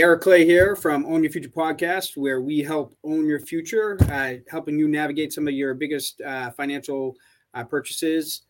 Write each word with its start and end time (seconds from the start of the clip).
Hey, 0.00 0.04
Eric 0.04 0.22
Clay 0.22 0.46
here 0.46 0.74
from 0.76 1.04
Own 1.04 1.22
Your 1.22 1.30
Future 1.30 1.50
podcast, 1.50 2.16
where 2.16 2.40
we 2.40 2.60
help 2.60 2.96
own 3.04 3.26
your 3.28 3.38
future, 3.38 3.98
uh, 4.10 4.36
helping 4.50 4.78
you 4.78 4.88
navigate 4.88 5.30
some 5.30 5.46
of 5.46 5.52
your 5.52 5.74
biggest 5.74 6.22
uh, 6.22 6.50
financial 6.52 7.14
uh, 7.52 7.64
purchases 7.64 8.40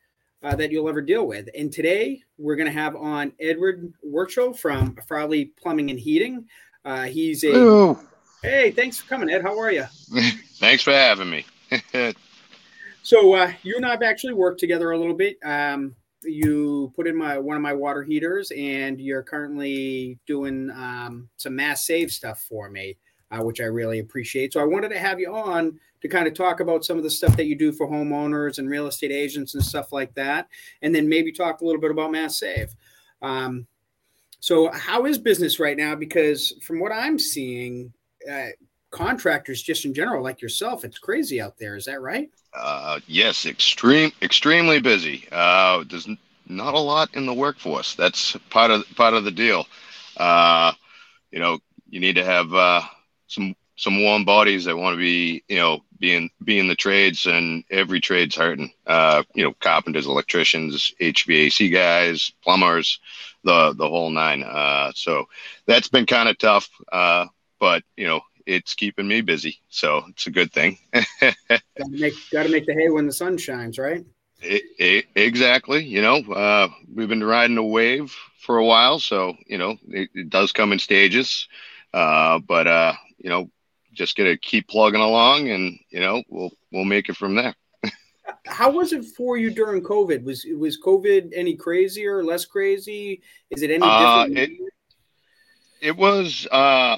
uh, 0.45 0.55
that 0.55 0.71
you'll 0.71 0.89
ever 0.89 1.01
deal 1.01 1.27
with. 1.27 1.49
And 1.59 1.73
today 1.73 2.23
we're 2.39 2.55
going 2.55 2.69
to 2.69 2.73
have 2.73 2.95
on 2.95 3.33
Edward 3.41 3.93
Warchal 4.07 4.57
from 4.57 4.97
Farley 5.09 5.47
Plumbing 5.61 5.91
and 5.91 5.99
Heating. 5.99 6.47
Uh, 6.85 7.07
he's 7.07 7.43
a. 7.43 7.53
Ooh. 7.53 7.99
Hey, 8.45 8.71
thanks 8.71 9.01
for 9.01 9.09
coming, 9.09 9.29
Ed. 9.29 9.43
How 9.43 9.59
are 9.59 9.73
you? 9.73 9.87
Thanks 10.61 10.85
for 10.85 10.93
having 10.93 11.31
me. 11.31 11.45
so 13.03 13.35
uh, 13.35 13.53
you 13.65 13.75
and 13.75 13.85
I 13.85 13.91
have 13.91 14.03
actually 14.03 14.35
worked 14.35 14.61
together 14.61 14.93
a 14.93 14.99
little 14.99 15.17
bit. 15.17 15.37
Um, 15.45 15.97
you 16.23 16.93
put 16.95 17.07
in 17.07 17.17
my 17.17 17.39
one 17.39 17.57
of 17.57 17.63
my 17.63 17.73
water 17.73 18.03
heaters, 18.03 18.53
and 18.57 19.01
you're 19.01 19.23
currently 19.23 20.19
doing 20.27 20.71
um, 20.71 21.29
some 21.37 21.57
mass 21.57 21.87
save 21.87 22.11
stuff 22.11 22.41
for 22.49 22.71
me, 22.71 22.97
uh, 23.31 23.43
which 23.43 23.61
I 23.61 23.65
really 23.65 23.99
appreciate. 23.99 24.53
So 24.53 24.61
I 24.61 24.65
wanted 24.65 24.91
to 24.91 24.99
have 24.99 25.21
you 25.21 25.35
on 25.35 25.79
to 26.03 26.09
kind 26.09 26.27
of 26.27 26.35
talk 26.35 26.61
about 26.61 26.85
some 26.85 26.97
of 26.97 27.03
the 27.03 27.11
stuff 27.11 27.37
that 27.37 27.47
you 27.47 27.57
do 27.57 27.73
for 27.73 27.89
homeowners 27.89 28.59
and 28.59 28.69
real 28.69 28.87
estate 28.87 29.13
agents 29.13 29.55
and 29.55 29.65
stuff 29.65 29.93
like 29.93 30.15
that, 30.15 30.49
and 30.83 30.95
then 30.95 31.09
maybe 31.09 31.33
talk 31.33 31.61
a 31.61 31.65
little 31.65 31.81
bit 31.81 31.91
about 31.91 32.13
mass 32.13 32.39
save. 32.39 32.75
Um, 33.23 33.67
so 34.41 34.71
how 34.73 35.05
is 35.05 35.19
business 35.19 35.61
right 35.61 35.77
now? 35.77 35.95
Because 35.95 36.55
from 36.63 36.81
what 36.81 36.93
I'm 36.93 37.19
seeing, 37.19 37.93
uh, 38.31 38.49
contractors 38.91 39.63
just 39.63 39.85
in 39.85 39.95
general, 39.95 40.23
like 40.23 40.41
yourself, 40.41 40.85
it's 40.85 40.99
crazy 40.99 41.41
out 41.41 41.59
there. 41.59 41.77
Is 41.77 41.87
that 41.87 42.01
right? 42.01 42.31
Uh, 42.55 43.01
yes, 43.07 43.47
extreme, 43.47 44.13
extremely 44.23 44.81
busy. 44.81 45.27
Uh, 45.31 45.85
there's 45.89 46.09
not 46.47 46.75
a 46.75 46.79
lot 46.79 47.15
in 47.15 47.27
the 47.27 47.35
workforce. 47.35 47.95
That's 47.95 48.37
part 48.51 48.71
of 48.71 48.85
part 48.97 49.15
of 49.15 49.25
the 49.25 49.31
deal. 49.31 49.67
Uh, 50.17 50.73
you 51.31 51.39
know, 51.39 51.59
you 51.89 52.01
need 52.01 52.17
to 52.17 52.25
have 52.25 52.53
uh, 52.53 52.83
some 53.29 53.55
some 53.77 54.03
warm 54.03 54.25
bodies 54.25 54.65
that 54.65 54.77
want 54.77 54.95
to 54.95 54.99
be, 54.99 55.43
you 55.49 55.57
know, 55.57 55.81
being 55.99 56.31
being 56.45 56.69
the 56.69 56.75
trades, 56.75 57.27
and 57.27 57.65
every 57.71 58.01
trade's 58.01 58.37
hurting. 58.37 58.73
Uh, 58.87 59.23
you 59.35 59.45
know, 59.45 59.55
carpenters, 59.61 60.07
electricians, 60.07 60.93
HVAC 61.01 61.73
guys, 61.73 62.33
plumbers, 62.43 62.99
the 63.45 63.73
the 63.75 63.89
whole 63.89 64.11
nine. 64.11 64.43
Uh, 64.43 64.93
so 64.95 65.27
that's 65.67 65.89
been 65.89 66.07
kind 66.07 66.29
of 66.29 66.37
tough. 66.39 66.69
Uh, 66.91 67.27
but 67.61 67.85
you 67.97 68.07
know, 68.07 68.21
it's 68.51 68.75
keeping 68.75 69.07
me 69.07 69.21
busy, 69.21 69.61
so 69.69 70.05
it's 70.09 70.27
a 70.27 70.31
good 70.31 70.53
thing. 70.53 70.79
gotta 70.93 71.89
make 71.89 72.15
gotta 72.33 72.49
make 72.49 72.67
the 72.67 72.75
hay 72.75 72.91
when 72.91 73.07
the 73.07 73.13
sun 73.13 73.39
shines, 73.39 73.79
right? 73.79 74.05
It, 74.43 74.63
it, 74.79 75.05
exactly. 75.15 75.85
You 75.85 76.03
know, 76.03 76.17
uh, 76.17 76.69
we've 76.93 77.09
been 77.09 77.23
riding 77.23 77.59
a 77.59 77.63
wave 77.63 78.15
for 78.41 78.59
a 78.59 78.65
while, 78.65 78.99
so 78.99 79.37
you 79.47 79.57
know 79.57 79.77
it, 79.89 80.11
it 80.15 80.31
does 80.31 80.53
come 80.53 80.73
in 80.73 80.81
stages. 80.81 81.49
Uh, 81.95 82.41
but 82.41 82.67
uh, 82.67 82.95
you 83.19 83.31
know, 83.31 83.51
just 83.93 84.17
gonna 84.17 84.37
keep 84.37 84.69
plugging 84.69 85.01
along, 85.01 85.49
and 85.49 85.79
you 85.91 86.01
know, 86.01 86.23
we'll 86.29 86.51
we'll 86.73 86.85
make 86.85 87.09
it 87.09 87.17
from 87.17 87.37
there. 87.37 87.55
How 88.47 88.71
was 88.71 88.93
it 88.93 89.05
for 89.05 89.37
you 89.37 89.51
during 89.51 89.83
COVID? 89.83 90.25
Was 90.25 90.45
was 90.57 90.81
COVID 90.81 91.33
any 91.35 91.55
crazier, 91.55 92.25
less 92.25 92.45
crazy? 92.45 93.23
Is 93.51 93.63
it 93.63 93.71
any 93.71 93.87
uh, 93.87 94.27
different? 94.27 94.39
It, 94.39 94.73
it 95.81 95.97
was 95.97 96.47
uh, 96.51 96.97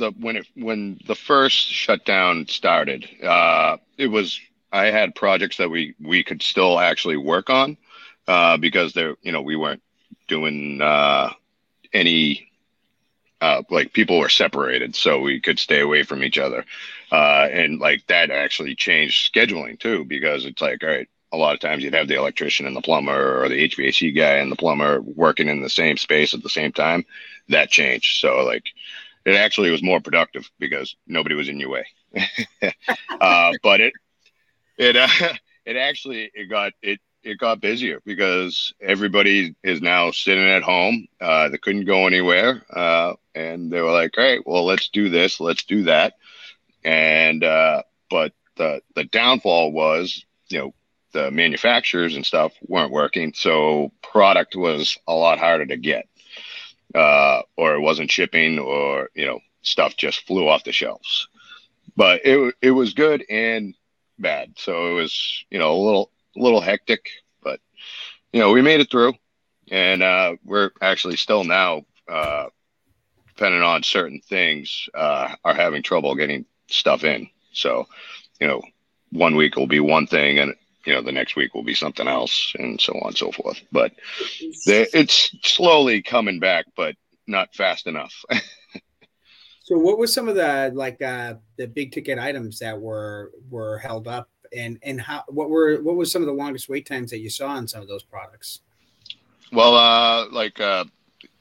the 0.00 0.10
when 0.10 0.36
it 0.36 0.46
when 0.56 0.98
the 1.06 1.14
first 1.14 1.56
shutdown 1.56 2.48
started. 2.48 3.08
Uh, 3.22 3.76
it 3.96 4.08
was 4.08 4.40
I 4.72 4.86
had 4.86 5.14
projects 5.14 5.58
that 5.58 5.70
we 5.70 5.94
we 6.00 6.24
could 6.24 6.42
still 6.42 6.78
actually 6.80 7.16
work 7.16 7.50
on 7.50 7.76
uh, 8.26 8.56
because 8.56 8.92
there 8.92 9.16
you 9.22 9.32
know 9.32 9.42
we 9.42 9.56
weren't 9.56 9.82
doing 10.28 10.80
uh, 10.82 11.30
any 11.92 12.50
uh, 13.40 13.62
like 13.70 13.92
people 13.92 14.18
were 14.18 14.28
separated 14.28 14.94
so 14.94 15.20
we 15.20 15.40
could 15.40 15.58
stay 15.58 15.80
away 15.80 16.02
from 16.02 16.22
each 16.22 16.38
other 16.38 16.64
uh, 17.10 17.48
and 17.50 17.80
like 17.80 18.06
that 18.06 18.30
actually 18.30 18.74
changed 18.74 19.32
scheduling 19.32 19.78
too 19.78 20.04
because 20.04 20.44
it's 20.44 20.60
like 20.62 20.82
all 20.82 20.88
right 20.90 21.08
a 21.32 21.36
lot 21.36 21.54
of 21.54 21.60
times 21.60 21.82
you'd 21.82 21.94
have 21.94 22.08
the 22.08 22.16
electrician 22.16 22.66
and 22.66 22.76
the 22.76 22.80
plumber 22.80 23.42
or 23.42 23.48
the 23.48 23.68
hvac 23.68 24.14
guy 24.16 24.36
and 24.36 24.50
the 24.50 24.56
plumber 24.56 25.00
working 25.00 25.48
in 25.48 25.62
the 25.62 25.70
same 25.70 25.96
space 25.96 26.34
at 26.34 26.42
the 26.42 26.48
same 26.48 26.72
time 26.72 27.04
that 27.48 27.70
changed 27.70 28.20
so 28.20 28.44
like 28.44 28.64
it 29.30 29.36
actually 29.36 29.70
was 29.70 29.82
more 29.82 30.00
productive 30.00 30.50
because 30.58 30.96
nobody 31.06 31.34
was 31.34 31.48
in 31.48 31.60
your 31.60 31.70
way 31.70 31.86
uh, 33.20 33.52
but 33.62 33.80
it 33.80 33.92
it 34.78 34.96
uh, 34.96 35.08
it 35.66 35.76
actually 35.76 36.30
it 36.34 36.48
got 36.48 36.72
it 36.82 37.00
it 37.22 37.38
got 37.38 37.60
busier 37.60 38.00
because 38.04 38.72
everybody 38.80 39.54
is 39.62 39.82
now 39.82 40.10
sitting 40.10 40.48
at 40.48 40.62
home. 40.62 41.06
Uh, 41.20 41.48
they 41.50 41.58
couldn't 41.58 41.84
go 41.84 42.06
anywhere, 42.06 42.62
uh, 42.74 43.14
and 43.34 43.70
they 43.70 43.80
were 43.80 43.92
like, 43.92 44.16
"All 44.16 44.24
right, 44.24 44.46
well, 44.46 44.64
let's 44.64 44.88
do 44.88 45.10
this, 45.10 45.40
let's 45.40 45.64
do 45.64 45.84
that." 45.84 46.14
And 46.84 47.44
uh, 47.44 47.82
but 48.08 48.32
the 48.56 48.80
the 48.94 49.04
downfall 49.04 49.72
was, 49.72 50.24
you 50.48 50.58
know, 50.58 50.74
the 51.12 51.30
manufacturers 51.30 52.16
and 52.16 52.24
stuff 52.24 52.52
weren't 52.66 52.92
working, 52.92 53.32
so 53.34 53.92
product 54.02 54.56
was 54.56 54.98
a 55.06 55.14
lot 55.14 55.38
harder 55.38 55.66
to 55.66 55.76
get, 55.76 56.08
uh, 56.94 57.42
or 57.56 57.74
it 57.74 57.80
wasn't 57.80 58.10
shipping, 58.10 58.58
or 58.58 59.10
you 59.14 59.26
know, 59.26 59.40
stuff 59.62 59.96
just 59.96 60.26
flew 60.26 60.48
off 60.48 60.64
the 60.64 60.72
shelves. 60.72 61.28
But 61.96 62.22
it 62.24 62.54
it 62.62 62.70
was 62.70 62.94
good 62.94 63.24
and 63.28 63.74
bad. 64.18 64.52
So 64.56 64.90
it 64.90 64.94
was, 64.94 65.44
you 65.50 65.58
know, 65.58 65.72
a 65.72 65.82
little 65.82 66.10
a 66.36 66.40
little 66.40 66.60
hectic, 66.60 67.10
but 67.42 67.60
you 68.32 68.40
know, 68.40 68.52
we 68.52 68.62
made 68.62 68.80
it 68.80 68.90
through, 68.90 69.14
and 69.70 70.02
uh, 70.02 70.36
we're 70.44 70.70
actually 70.80 71.16
still 71.16 71.44
now, 71.44 71.84
uh, 72.08 72.46
depending 73.28 73.62
on 73.62 73.82
certain 73.82 74.20
things, 74.20 74.88
uh, 74.94 75.34
are 75.44 75.54
having 75.54 75.82
trouble 75.82 76.14
getting 76.14 76.44
stuff 76.68 77.04
in. 77.04 77.28
So, 77.52 77.86
you 78.40 78.46
know, 78.46 78.62
one 79.10 79.34
week 79.34 79.56
will 79.56 79.66
be 79.66 79.80
one 79.80 80.06
thing, 80.06 80.38
and 80.38 80.54
you 80.86 80.94
know, 80.94 81.02
the 81.02 81.12
next 81.12 81.36
week 81.36 81.54
will 81.54 81.62
be 81.62 81.74
something 81.74 82.08
else, 82.08 82.54
and 82.58 82.80
so 82.80 82.92
on 82.94 83.08
and 83.08 83.16
so 83.16 83.32
forth. 83.32 83.60
But 83.70 83.92
it's 84.66 85.36
slowly 85.42 86.02
coming 86.02 86.38
back, 86.40 86.66
but 86.76 86.96
not 87.26 87.54
fast 87.54 87.86
enough. 87.86 88.14
so, 89.62 89.78
what 89.78 89.98
was 89.98 90.12
some 90.12 90.28
of 90.28 90.34
the 90.34 90.70
like 90.74 91.00
uh, 91.02 91.34
the 91.56 91.66
big 91.66 91.92
ticket 91.92 92.18
items 92.18 92.58
that 92.60 92.78
were 92.80 93.32
were 93.50 93.78
held 93.78 94.08
up 94.08 94.28
and 94.56 94.78
and 94.82 95.00
how 95.00 95.24
what 95.28 95.50
were 95.50 95.80
what 95.82 95.96
was 95.96 96.10
some 96.10 96.22
of 96.22 96.26
the 96.26 96.32
longest 96.32 96.68
wait 96.68 96.86
times 96.86 97.10
that 97.10 97.18
you 97.18 97.30
saw 97.30 97.48
on 97.48 97.68
some 97.68 97.82
of 97.82 97.88
those 97.88 98.02
products? 98.02 98.60
Well, 99.52 99.74
uh, 99.74 100.28
like 100.30 100.60
uh, 100.60 100.84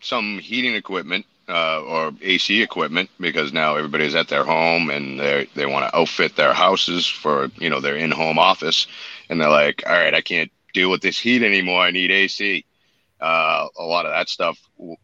some 0.02 0.40
heating 0.40 0.76
equipment 0.76 1.26
uh, 1.50 1.82
or 1.84 2.14
AC 2.22 2.62
equipment, 2.62 3.10
because 3.20 3.54
now 3.54 3.76
everybody's 3.76 4.16
at 4.16 4.30
their 4.30 4.44
home 4.46 4.90
and 4.90 5.20
they 5.20 5.48
they 5.56 5.66
want 5.66 5.90
to 5.90 5.98
outfit 5.98 6.36
their 6.36 6.54
houses 6.54 7.08
for 7.08 7.50
you 7.58 7.70
know 7.70 7.82
their 7.82 7.96
in-home 7.98 8.40
office, 8.40 8.88
and 9.30 9.42
they're 9.42 9.50
like, 9.50 9.84
all 9.88 9.94
right, 9.94 10.14
I 10.14 10.22
can't 10.22 10.52
deal 10.74 10.92
with 10.92 11.02
this 11.02 11.20
heat 11.20 11.44
anymore. 11.44 11.82
I 11.82 11.92
need 11.92 12.12
AC. 12.12 12.66
Uh, 13.22 13.68
a 13.78 13.84
lot 13.84 14.06
of 14.06 14.12
that 14.12 14.30
stuff 14.30 14.60
w- 14.78 14.98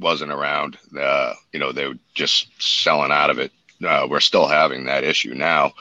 wasn't 0.00 0.32
around. 0.32 0.78
Uh, 0.98 1.34
you 1.52 1.60
know, 1.60 1.72
they 1.72 1.86
were 1.86 1.98
just 2.14 2.48
selling 2.62 3.12
out 3.12 3.30
of 3.30 3.38
it. 3.38 3.52
Uh, 3.86 4.06
we're 4.10 4.20
still 4.20 4.46
having 4.46 4.84
that 4.86 5.04
issue 5.04 5.34
now. 5.34 5.72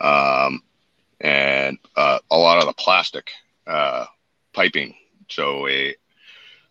Um, 0.00 0.62
and 1.20 1.78
uh, 1.96 2.18
a 2.30 2.36
lot 2.36 2.58
of 2.60 2.66
the 2.66 2.74
plastic 2.74 3.30
uh, 3.66 4.06
piping. 4.52 4.94
So 5.28 5.66
a, 5.68 5.94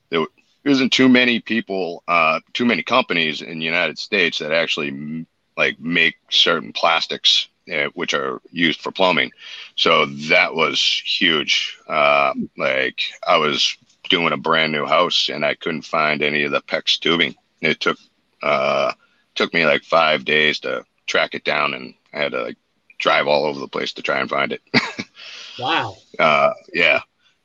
there 0.10 0.26
isn't 0.66 0.92
too 0.92 1.10
many 1.10 1.40
people, 1.40 2.04
uh, 2.08 2.40
too 2.54 2.66
many 2.66 2.84
companies 2.84 3.42
in 3.42 3.60
the 3.60 3.66
United 3.66 4.00
States 4.00 4.40
that 4.40 4.52
actually 4.52 5.26
like 5.58 5.80
make 5.80 6.16
certain 6.30 6.74
plastics 6.74 7.48
uh, 7.72 7.88
which 7.94 8.14
are 8.14 8.42
used 8.52 8.82
for 8.82 8.92
plumbing. 8.92 9.32
So 9.76 10.06
that 10.06 10.54
was 10.54 10.82
huge. 11.06 11.78
Uh, 11.88 12.34
like 12.58 13.02
I 13.26 13.38
was 13.38 13.78
doing 14.10 14.34
a 14.34 14.38
brand 14.38 14.72
new 14.72 14.86
house 14.86 15.30
and 15.30 15.46
I 15.46 15.56
couldn't 15.56 15.84
find 15.84 16.22
any 16.22 16.44
of 16.44 16.52
the 16.52 16.62
PEX 16.62 17.00
tubing. 17.00 17.36
It 17.62 17.80
took 17.80 17.98
uh, 18.42 18.92
took 19.36 19.54
me 19.54 19.66
like 19.66 19.84
five 19.84 20.26
days 20.26 20.60
to 20.60 20.86
track 21.06 21.34
it 21.34 21.46
down, 21.46 21.74
and 21.74 21.94
I 22.14 22.20
had 22.20 22.34
to 22.34 22.44
like 22.44 22.58
drive 23.00 23.28
all 23.28 23.46
over 23.46 23.60
the 23.60 23.68
place 23.68 23.94
to 23.94 24.02
try 24.02 24.20
and 24.20 24.30
find 24.30 24.52
it. 24.52 24.62
wow. 25.60 25.96
Uh, 26.20 26.52
yeah, 26.74 27.02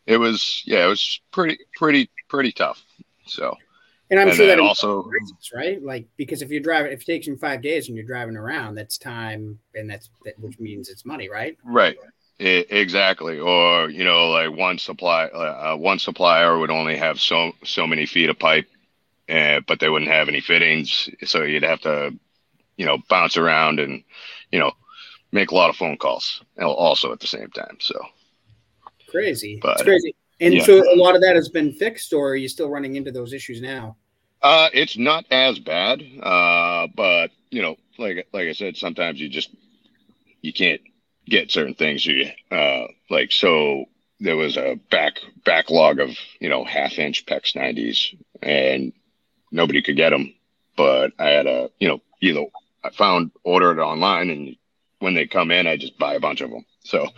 it 0.07 0.17
was. 0.17 0.63
Yeah, 0.67 0.85
it 0.85 0.89
was 0.89 1.21
pretty, 1.31 1.59
pretty, 1.77 2.11
pretty 2.29 2.51
tough. 2.51 2.83
So. 3.29 3.57
And 4.11 4.19
I'm 4.19 4.29
and 4.29 4.37
sure 4.37 4.47
that 4.47 4.59
also 4.59 5.03
prices, 5.03 5.51
right? 5.55 5.83
Like 5.83 6.07
because 6.17 6.41
if 6.41 6.51
you're 6.51 6.63
driving, 6.63 6.93
if 6.93 7.03
it 7.03 7.05
takes 7.05 7.27
you 7.27 7.37
five 7.37 7.61
days 7.61 7.89
and 7.89 7.97
you're 7.97 8.07
driving 8.07 8.37
around, 8.37 8.75
that's 8.75 8.97
time, 8.97 9.59
and 9.75 9.91
that's 9.91 10.09
that, 10.25 10.39
which 10.39 10.59
means 10.59 10.89
it's 10.89 11.05
money, 11.05 11.29
right? 11.29 11.59
Right. 11.63 11.99
It, 12.39 12.69
exactly. 12.71 13.39
Or 13.39 13.91
you 13.91 14.05
know, 14.05 14.31
like 14.31 14.51
one 14.57 14.79
supply, 14.79 15.27
uh, 15.27 15.77
one 15.77 15.99
supplier 15.99 16.59
would 16.59 16.71
only 16.71 16.97
have 16.97 17.21
so 17.21 17.53
so 17.65 17.87
many 17.87 18.07
feet 18.07 18.31
of 18.31 18.39
pipe, 18.39 18.67
uh, 19.29 19.61
but 19.67 19.79
they 19.79 19.91
wouldn't 19.91 20.11
have 20.11 20.29
any 20.29 20.41
fittings, 20.41 21.11
so 21.25 21.43
you'd 21.43 21.63
have 21.63 21.81
to, 21.83 22.15
you 22.79 22.87
know, 22.87 22.97
bounce 23.11 23.37
around 23.37 23.79
and, 23.79 24.03
you 24.51 24.59
know, 24.59 24.73
make 25.33 25.51
a 25.51 25.55
lot 25.55 25.69
of 25.69 25.77
phone 25.77 25.99
calls 25.99 26.43
also 26.59 27.13
at 27.13 27.21
the 27.21 27.27
same 27.27 27.51
time. 27.51 27.77
So 27.81 28.01
crazy, 29.11 29.59
but, 29.61 29.73
it's 29.73 29.83
crazy. 29.83 30.15
And 30.41 30.55
yeah. 30.55 30.63
so 30.63 30.93
a 30.93 30.97
lot 30.97 31.15
of 31.17 31.23
that 31.23 31.35
has 31.35 31.49
been 31.49 31.73
fixed, 31.73 32.13
or 32.13 32.31
are 32.31 32.37
you 32.37 32.49
still 32.49 32.71
running 32.71 32.97
into 32.97 33.11
those 33.11 33.33
issues 33.33 33.61
now? 33.61 33.97
Uh, 34.41 34.69
it's 34.73 34.97
not 34.97 35.25
as 35.31 35.59
bad, 35.59 36.03
uh, 36.23 36.87
but 36.95 37.31
you 37.51 37.61
know, 37.61 37.77
like 37.99 38.29
like 38.33 38.49
I 38.49 38.53
said, 38.53 38.77
sometimes 38.77 39.21
you 39.21 39.29
just 39.29 39.51
you 40.43 40.53
can't 40.53 40.81
get 41.27 41.51
certain 41.51 41.75
things. 41.75 42.07
You 42.07 42.31
uh, 42.51 42.87
like 43.11 43.33
so 43.33 43.87
there 44.21 44.37
was 44.37 44.57
a 44.57 44.79
back 44.91 45.15
backlog 45.45 45.99
of 45.99 46.17
you 46.41 46.49
know 46.49 46.65
half 46.65 46.99
inch 46.99 47.27
PEX 47.27 47.57
90s, 47.57 48.17
and 48.41 48.93
nobody 49.51 49.83
could 49.83 49.97
get 49.97 50.11
them. 50.11 50.35
But 50.77 51.13
I 51.19 51.31
had 51.31 51.47
a 51.49 51.71
you 51.81 51.89
know 51.89 52.01
either 52.21 52.45
I 52.85 52.91
found 52.91 53.33
ordered 53.43 53.81
online, 53.81 54.31
and 54.31 54.57
when 55.01 55.15
they 55.15 55.27
come 55.27 55.51
in, 55.51 55.67
I 55.67 55.77
just 55.77 55.99
buy 55.99 56.15
a 56.15 56.21
bunch 56.21 56.43
of 56.43 56.51
them. 56.51 56.65
So 56.85 57.09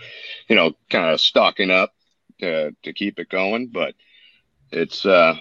you 0.48 0.56
know, 0.56 0.72
kind 0.88 1.10
of 1.10 1.20
stocking 1.20 1.70
up 1.70 1.92
to 2.40 2.74
to 2.82 2.92
keep 2.92 3.18
it 3.18 3.28
going. 3.28 3.68
But 3.68 3.94
it's 4.70 5.06
uh, 5.06 5.36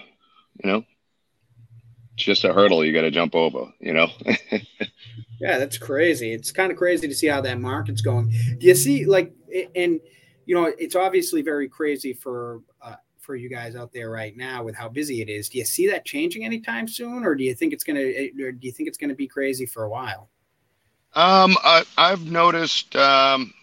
you 0.62 0.70
know 0.70 0.84
it's 2.20 2.26
just 2.26 2.44
a 2.44 2.52
hurdle 2.52 2.84
you 2.84 2.92
got 2.92 3.02
to 3.02 3.10
jump 3.10 3.34
over, 3.34 3.72
you 3.80 3.94
know? 3.94 4.08
yeah, 5.40 5.58
that's 5.58 5.78
crazy. 5.78 6.34
It's 6.34 6.52
kind 6.52 6.70
of 6.70 6.76
crazy 6.76 7.08
to 7.08 7.14
see 7.14 7.28
how 7.28 7.40
that 7.40 7.58
market's 7.58 8.02
going. 8.02 8.28
Do 8.58 8.66
you 8.66 8.74
see, 8.74 9.06
like, 9.06 9.32
and, 9.74 9.98
you 10.44 10.54
know, 10.54 10.70
it's 10.78 10.94
obviously 10.94 11.40
very 11.40 11.66
crazy 11.66 12.12
for, 12.12 12.60
uh, 12.82 12.96
for 13.18 13.36
you 13.36 13.48
guys 13.48 13.74
out 13.74 13.94
there 13.94 14.10
right 14.10 14.36
now 14.36 14.62
with 14.62 14.74
how 14.74 14.86
busy 14.86 15.22
it 15.22 15.30
is. 15.30 15.48
Do 15.48 15.56
you 15.56 15.64
see 15.64 15.88
that 15.88 16.04
changing 16.04 16.44
anytime 16.44 16.86
soon, 16.86 17.24
or 17.24 17.34
do 17.34 17.42
you 17.42 17.54
think 17.54 17.72
it's 17.72 17.84
gonna, 17.84 18.00
or 18.00 18.52
do 18.52 18.66
you 18.66 18.72
think 18.72 18.88
it's 18.88 18.98
gonna 18.98 19.14
be 19.14 19.26
crazy 19.26 19.64
for 19.64 19.84
a 19.84 19.88
while? 19.88 20.28
Um, 21.14 21.56
I, 21.64 21.84
I've 21.96 22.30
noticed 22.30 22.96
um, 22.96 23.54
it's 23.54 23.59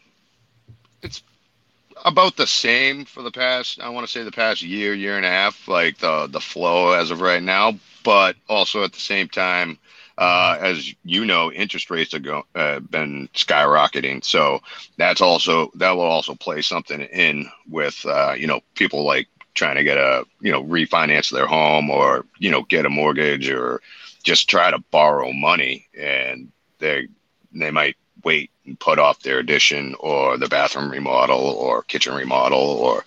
about 2.06 2.36
the 2.36 2.48
same 2.48 3.06
for 3.06 3.22
the 3.22 3.32
past. 3.32 3.80
I 3.80 3.90
want 3.90 4.06
to 4.06 4.12
say 4.12 4.24
the 4.24 4.32
past 4.32 4.62
year, 4.62 4.94
year 4.94 5.18
and 5.18 5.26
a 5.26 5.30
half. 5.30 5.68
Like 5.68 5.98
the 5.98 6.28
the 6.28 6.40
flow 6.40 6.92
as 6.92 7.12
of 7.12 7.22
right 7.22 7.42
now, 7.44 7.74
but 8.04 8.36
also 8.48 8.84
at 8.84 8.94
the 8.94 9.00
same 9.00 9.28
time, 9.28 9.78
uh, 10.18 10.58
as 10.60 10.94
you 11.04 11.26
know, 11.26 11.52
interest 11.52 11.90
rates 11.90 12.14
have 12.14 12.26
uh, 12.56 12.80
been 12.80 13.30
skyrocketing. 13.34 14.24
So 14.24 14.60
that's 14.98 15.22
also 15.22 15.72
that 15.76 15.92
will 15.92 16.02
also 16.02 16.36
play 16.36 16.62
something 16.62 17.02
in 17.02 17.50
with 17.70 18.06
uh, 18.06 18.34
you 18.38 18.48
know 18.48 18.62
people 18.76 19.04
like 19.06 19.28
trying 19.54 19.76
to 19.76 19.84
get 19.84 19.98
a 19.98 20.26
you 20.42 20.52
know 20.52 20.64
refinance 20.64 21.32
their 21.32 21.48
home 21.48 21.90
or 21.90 22.26
you 22.40 22.52
know 22.52 22.64
get 22.64 22.86
a 22.86 22.90
mortgage 22.90 23.50
or 23.50 23.82
just 24.24 24.50
try 24.50 24.70
to 24.72 24.80
borrow 24.92 25.32
money 25.32 25.88
and 25.98 26.52
they 26.80 27.08
they 27.54 27.72
might 27.72 27.96
wait 28.28 28.52
and 28.66 28.78
put 28.80 29.00
off 29.00 29.22
their 29.22 29.40
addition 29.40 29.96
or 30.00 30.38
the 30.38 30.50
bathroom 30.50 30.92
remodel 30.92 31.40
or 31.40 31.84
kitchen 31.84 32.14
remodel 32.14 32.60
or 32.60 33.06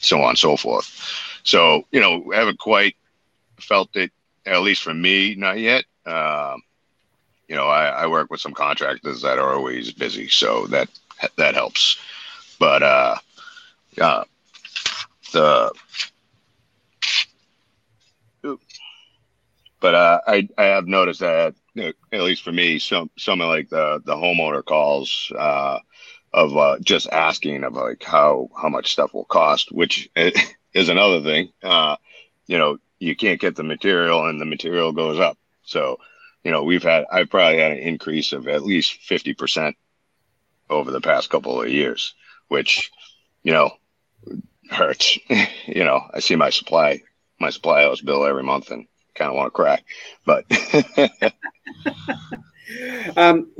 so 0.00 0.22
on 0.22 0.30
and 0.30 0.38
so 0.38 0.56
forth. 0.56 0.86
So 1.44 1.84
you 1.92 2.00
know, 2.00 2.32
I 2.32 2.36
haven't 2.36 2.58
quite 2.58 2.96
felt 3.60 3.94
it 3.96 4.10
at 4.46 4.62
least 4.62 4.82
for 4.82 4.94
me, 4.94 5.34
not 5.34 5.58
yet. 5.58 5.84
Um, 6.06 6.62
you 7.48 7.54
know, 7.54 7.68
I, 7.68 7.84
I, 8.02 8.06
work 8.06 8.30
with 8.30 8.40
some 8.40 8.54
contractors 8.54 9.22
that 9.22 9.38
are 9.38 9.54
always 9.54 9.92
busy, 9.92 10.28
so 10.28 10.66
that 10.68 10.88
that 11.36 11.54
helps. 11.54 11.98
But 12.58 12.82
uh, 12.82 13.16
uh, 14.00 14.24
the 15.32 15.70
but 19.80 19.94
uh, 19.94 20.20
I 20.26 20.48
I 20.56 20.64
have 20.64 20.86
noticed 20.86 21.20
that 21.20 21.54
at 21.76 21.94
least 22.12 22.42
for 22.42 22.52
me, 22.52 22.78
some 22.78 23.10
some 23.16 23.40
of 23.40 23.48
like 23.48 23.68
the 23.68 24.00
the 24.04 24.14
homeowner 24.14 24.64
calls 24.64 25.32
uh, 25.36 25.78
of 26.32 26.56
uh, 26.56 26.78
just 26.80 27.08
asking 27.08 27.64
of 27.64 27.74
like 27.74 28.02
how 28.02 28.48
how 28.60 28.68
much 28.68 28.92
stuff 28.92 29.14
will 29.14 29.24
cost, 29.24 29.72
which 29.72 30.10
is 30.74 30.88
another 30.88 31.22
thing. 31.22 31.52
Uh, 31.62 31.96
you 32.46 32.58
know, 32.58 32.78
you 33.02 33.16
can't 33.16 33.40
get 33.40 33.56
the 33.56 33.64
material 33.64 34.26
and 34.26 34.40
the 34.40 34.44
material 34.44 34.92
goes 34.92 35.18
up. 35.18 35.36
So, 35.64 35.98
you 36.44 36.50
know, 36.50 36.62
we've 36.62 36.82
had, 36.82 37.04
I've 37.10 37.30
probably 37.30 37.58
had 37.58 37.72
an 37.72 37.78
increase 37.78 38.32
of 38.32 38.46
at 38.46 38.62
least 38.62 39.00
50% 39.08 39.74
over 40.70 40.90
the 40.90 41.00
past 41.00 41.28
couple 41.28 41.60
of 41.60 41.68
years, 41.68 42.14
which, 42.48 42.90
you 43.42 43.52
know, 43.52 43.72
hurts. 44.70 45.18
you 45.66 45.84
know, 45.84 46.00
I 46.12 46.20
see 46.20 46.36
my 46.36 46.50
supply, 46.50 47.00
my 47.40 47.50
supply 47.50 47.82
house 47.82 48.00
bill 48.00 48.24
every 48.24 48.44
month 48.44 48.70
and 48.70 48.86
kind 49.14 49.30
of 49.30 49.36
want 49.36 49.46
to 49.46 49.50
cry, 49.50 49.82
but. 50.24 50.44
um, 53.16 53.50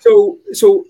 so, 0.00 0.38
so 0.52 0.84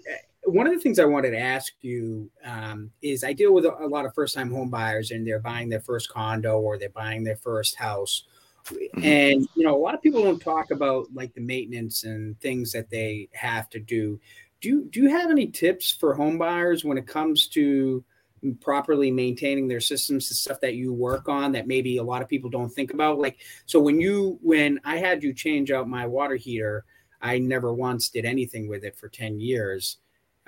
one 0.49 0.67
of 0.67 0.73
the 0.73 0.81
things 0.81 0.99
I 0.99 1.05
wanted 1.05 1.31
to 1.31 1.38
ask 1.38 1.75
you 1.82 2.31
um, 2.44 2.90
is 3.02 3.23
I 3.23 3.32
deal 3.32 3.52
with 3.52 3.64
a, 3.64 3.87
lot 3.87 4.06
of 4.06 4.14
first 4.14 4.35
time 4.35 4.50
home 4.50 4.70
buyers 4.70 5.11
and 5.11 5.26
they're 5.26 5.40
buying 5.40 5.69
their 5.69 5.81
first 5.81 6.08
condo 6.08 6.58
or 6.58 6.79
they're 6.79 6.88
buying 6.90 7.23
their 7.23 7.37
first 7.37 7.76
house. 7.76 8.25
Mm-hmm. 8.64 9.05
And, 9.05 9.49
you 9.55 9.64
know, 9.64 9.76
a 9.76 9.81
lot 9.81 9.94
of 9.94 10.02
people 10.02 10.23
don't 10.23 10.41
talk 10.41 10.70
about 10.70 11.06
like 11.14 11.34
the 11.34 11.41
maintenance 11.41 12.05
and 12.05 12.38
things 12.41 12.73
that 12.73 12.91
they 12.91 13.29
have 13.32 13.69
to 13.70 13.81
do. 13.81 14.20
Do 14.61 14.69
you, 14.69 14.88
do 14.91 15.02
you 15.02 15.08
have 15.11 15.31
any 15.31 15.46
tips 15.46 15.93
for 15.93 16.14
home 16.14 16.38
buyers 16.38 16.84
when 16.84 16.99
it 16.99 17.06
comes 17.06 17.46
to 17.49 18.05
properly 18.61 19.11
maintaining 19.11 19.69
their 19.69 19.81
systems, 19.81 20.29
the 20.29 20.35
stuff 20.35 20.61
that 20.61 20.75
you 20.75 20.93
work 20.93 21.29
on 21.29 21.52
that 21.52 21.67
maybe 21.67 21.99
a 21.99 22.02
lot 22.02 22.23
of 22.23 22.29
people 22.29 22.50
don't 22.50 22.70
think 22.70 22.93
about? 22.93 23.19
Like, 23.19 23.38
so 23.67 23.81
when 23.81 24.00
you, 24.00 24.38
when 24.43 24.81
I 24.85 24.96
had 24.96 25.23
you 25.23 25.32
change 25.32 25.70
out 25.70 25.88
my 25.88 26.06
water 26.06 26.37
heater, 26.37 26.85
I 27.20 27.38
never 27.38 27.73
once 27.75 28.08
did 28.08 28.25
anything 28.25 28.69
with 28.69 28.85
it 28.85 28.96
for 28.96 29.08
10 29.08 29.40
years 29.40 29.99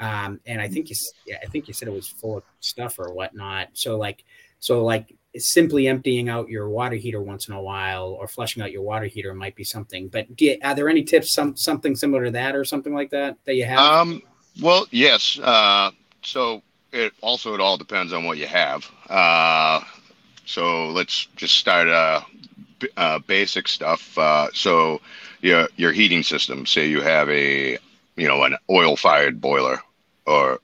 um, 0.00 0.40
and 0.46 0.60
I 0.60 0.68
think 0.68 0.88
you, 0.88 0.96
yeah, 1.26 1.36
I 1.42 1.46
think 1.46 1.68
you 1.68 1.74
said 1.74 1.86
it 1.86 1.92
was 1.94 2.08
full 2.08 2.38
of 2.38 2.42
stuff 2.60 2.98
or 2.98 3.12
whatnot. 3.12 3.68
So 3.74 3.98
like, 3.98 4.24
so 4.58 4.82
like 4.82 5.14
simply 5.36 5.88
emptying 5.88 6.28
out 6.30 6.48
your 6.48 6.70
water 6.70 6.96
heater 6.96 7.22
once 7.22 7.48
in 7.48 7.54
a 7.54 7.60
while 7.60 8.06
or 8.06 8.26
flushing 8.26 8.62
out 8.62 8.72
your 8.72 8.82
water 8.82 9.04
heater 9.04 9.34
might 9.34 9.54
be 9.54 9.64
something. 9.64 10.08
But 10.08 10.40
you, 10.40 10.56
are 10.64 10.74
there 10.74 10.88
any 10.88 11.02
tips, 11.02 11.30
some 11.30 11.54
something 11.54 11.94
similar 11.94 12.24
to 12.24 12.30
that 12.30 12.56
or 12.56 12.64
something 12.64 12.94
like 12.94 13.10
that 13.10 13.36
that 13.44 13.54
you 13.54 13.66
have? 13.66 13.78
Um, 13.78 14.22
well, 14.62 14.86
yes. 14.90 15.38
Uh, 15.38 15.90
so 16.22 16.62
it 16.92 17.12
also 17.20 17.54
it 17.54 17.60
all 17.60 17.76
depends 17.76 18.12
on 18.12 18.24
what 18.24 18.38
you 18.38 18.46
have. 18.46 18.90
Uh, 19.08 19.80
so 20.46 20.88
let's 20.90 21.26
just 21.36 21.56
start 21.56 21.88
uh, 21.88 22.20
uh 22.96 23.18
basic 23.20 23.68
stuff. 23.68 24.16
Uh, 24.18 24.48
so 24.52 25.00
your 25.40 25.68
your 25.76 25.92
heating 25.92 26.22
system. 26.22 26.66
Say 26.66 26.88
you 26.88 27.00
have 27.00 27.28
a 27.30 27.78
you 28.16 28.28
know 28.28 28.42
an 28.44 28.56
oil 28.68 28.96
fired 28.96 29.40
boiler 29.40 29.80
or 30.26 30.60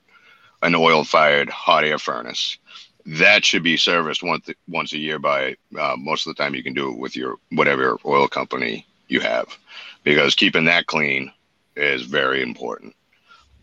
an 0.61 0.75
oil 0.75 1.03
fired 1.03 1.49
hot 1.49 1.83
air 1.83 1.99
furnace. 1.99 2.57
That 3.05 3.45
should 3.45 3.63
be 3.63 3.77
serviced 3.77 4.23
once 4.23 4.49
once 4.67 4.93
a 4.93 4.97
year 4.97 5.19
by 5.19 5.55
uh, 5.79 5.95
most 5.97 6.27
of 6.27 6.35
the 6.35 6.41
time 6.43 6.55
you 6.55 6.63
can 6.63 6.73
do 6.73 6.91
it 6.91 6.97
with 6.97 7.15
your 7.15 7.37
whatever 7.51 7.97
oil 8.05 8.27
company 8.27 8.85
you 9.07 9.21
have, 9.21 9.57
because 10.03 10.35
keeping 10.35 10.65
that 10.65 10.87
clean 10.87 11.31
is 11.77 12.01
very 12.03 12.41
important. 12.41 12.93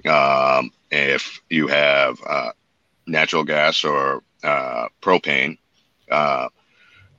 Um, 0.07 0.71
if 0.91 1.41
you 1.51 1.67
have 1.69 2.19
uh, 2.27 2.53
natural 3.07 3.45
gas 3.45 3.85
or 3.85 4.23
uh, 4.43 4.89
propane, 5.03 5.59
uh, 6.11 6.49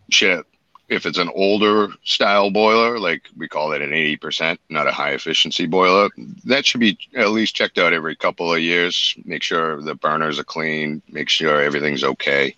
should 0.10 0.46
if 0.88 1.06
it's 1.06 1.18
an 1.18 1.32
older 1.34 1.89
style 2.04 2.51
boiler, 2.51 3.00
like 3.00 3.24
we 3.36 3.48
call 3.48 3.72
it 3.72 3.82
an 3.82 3.89
80%, 3.89 4.58
not 4.70 4.88
a 4.88 4.92
high 4.92 5.12
efficiency 5.12 5.65
boiler, 5.65 6.10
that 6.44 6.65
should 6.65 6.80
be 6.80 6.98
at 7.15 7.30
least 7.30 7.56
checked 7.56 7.77
out 7.77 7.94
every 7.94 8.15
couple 8.15 8.54
of 8.54 8.60
years. 8.60 9.15
Make 9.25 9.42
sure 9.42 9.82
the 9.82 9.96
burners 9.96 10.38
are 10.39 10.44
clean, 10.44 11.01
make 11.10 11.30
sure 11.30 11.62
everything's 11.62 12.04
okay. 12.04 12.56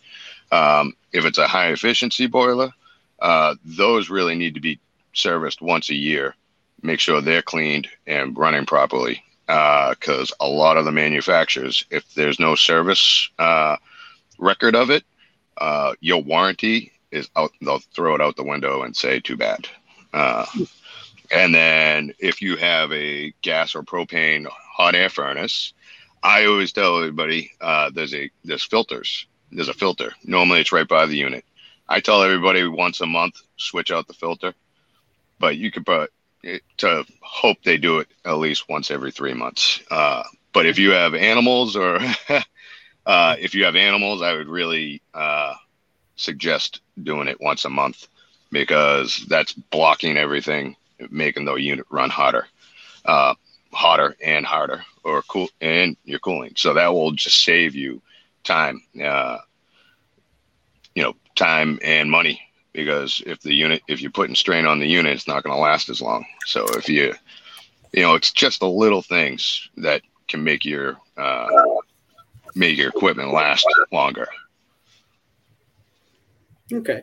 Um, 0.51 0.93
if 1.13 1.25
it's 1.25 1.37
a 1.37 1.47
high 1.47 1.69
efficiency 1.69 2.27
boiler, 2.27 2.71
uh, 3.19 3.55
those 3.63 4.09
really 4.09 4.35
need 4.35 4.55
to 4.55 4.61
be 4.61 4.79
serviced 5.13 5.61
once 5.61 5.89
a 5.89 5.95
year. 5.95 6.35
Make 6.81 6.99
sure 6.99 7.21
they're 7.21 7.41
cleaned 7.41 7.87
and 8.05 8.37
running 8.37 8.65
properly. 8.65 9.23
Because 9.47 10.31
uh, 10.31 10.45
a 10.45 10.47
lot 10.47 10.77
of 10.77 10.85
the 10.85 10.91
manufacturers, 10.91 11.85
if 11.89 12.13
there's 12.13 12.39
no 12.39 12.55
service 12.55 13.29
uh, 13.39 13.77
record 14.37 14.75
of 14.75 14.89
it, 14.89 15.03
uh, 15.57 15.93
your 16.01 16.21
warranty 16.21 16.91
is 17.11 17.29
out 17.35 17.51
they'll 17.61 17.79
throw 17.95 18.15
it 18.15 18.21
out 18.21 18.35
the 18.35 18.43
window 18.43 18.83
and 18.83 18.95
say 18.95 19.19
too 19.19 19.37
bad. 19.37 19.67
Uh, 20.13 20.45
and 21.31 21.55
then 21.55 22.13
if 22.19 22.41
you 22.41 22.57
have 22.57 22.91
a 22.91 23.33
gas 23.41 23.73
or 23.75 23.83
propane 23.83 24.45
hot 24.75 24.95
air 24.95 25.09
furnace 25.09 25.73
i 26.23 26.45
always 26.45 26.71
tell 26.71 26.97
everybody 26.97 27.51
uh, 27.61 27.89
there's 27.93 28.13
a 28.13 28.29
there's 28.43 28.63
filters. 28.63 29.27
There's 29.51 29.69
a 29.69 29.73
filter. 29.73 30.11
Normally 30.25 30.59
it's 30.59 30.73
right 30.73 30.87
by 30.87 31.05
the 31.05 31.15
unit. 31.15 31.45
I 31.87 32.01
tell 32.01 32.21
everybody 32.21 32.67
once 32.67 32.99
a 32.99 33.05
month 33.05 33.41
switch 33.55 33.91
out 33.91 34.07
the 34.07 34.13
filter. 34.13 34.53
But 35.39 35.57
you 35.57 35.71
could 35.71 35.85
put 35.85 36.11
to 36.77 37.05
hope 37.21 37.57
they 37.63 37.77
do 37.77 37.99
it 37.99 38.07
at 38.25 38.33
least 38.37 38.69
once 38.69 38.91
every 38.91 39.11
three 39.11 39.33
months 39.33 39.81
uh, 39.91 40.23
but 40.53 40.65
if 40.65 40.77
you 40.79 40.91
have 40.91 41.13
animals 41.13 41.75
or 41.75 41.99
uh, 43.05 43.35
if 43.39 43.53
you 43.55 43.63
have 43.65 43.75
animals 43.75 44.21
i 44.21 44.33
would 44.33 44.47
really 44.47 45.01
uh, 45.13 45.53
suggest 46.15 46.81
doing 47.01 47.27
it 47.27 47.39
once 47.41 47.65
a 47.65 47.69
month 47.69 48.07
because 48.51 49.25
that's 49.27 49.53
blocking 49.53 50.17
everything, 50.17 50.75
making 51.09 51.45
the 51.45 51.55
unit 51.55 51.85
run 51.89 52.09
hotter, 52.09 52.47
uh, 53.05 53.33
hotter 53.71 54.15
and 54.23 54.45
harder, 54.45 54.83
or 55.03 55.21
cool, 55.23 55.49
and 55.61 55.97
you're 56.03 56.19
cooling. 56.19 56.53
So 56.55 56.73
that 56.73 56.93
will 56.93 57.11
just 57.11 57.43
save 57.43 57.75
you 57.75 58.01
time, 58.43 58.81
uh, 59.03 59.37
you 60.95 61.03
know, 61.03 61.15
time 61.35 61.79
and 61.83 62.09
money 62.09 62.41
because 62.77 63.23
if 63.25 63.41
the 63.41 63.55
unit 63.55 63.81
if 63.87 64.01
you're 64.01 64.11
putting 64.11 64.35
strain 64.35 64.67
on 64.67 64.77
the 64.77 64.87
unit, 64.87 65.15
it's 65.15 65.27
not 65.27 65.43
going 65.43 65.53
to 65.53 65.59
last 65.59 65.89
as 65.89 65.99
long. 65.99 66.23
So 66.45 66.63
if 66.77 66.87
you 66.87 67.11
you 67.91 68.03
know, 68.03 68.13
it's 68.13 68.31
just 68.31 68.59
the 68.59 68.69
little 68.69 69.01
things 69.01 69.67
that 69.77 70.03
can 70.27 70.43
make 70.43 70.63
your 70.63 70.95
uh, 71.17 71.47
make 72.53 72.77
your 72.77 72.89
equipment 72.89 73.33
last 73.33 73.65
longer. 73.91 74.27
Okay. 76.71 77.01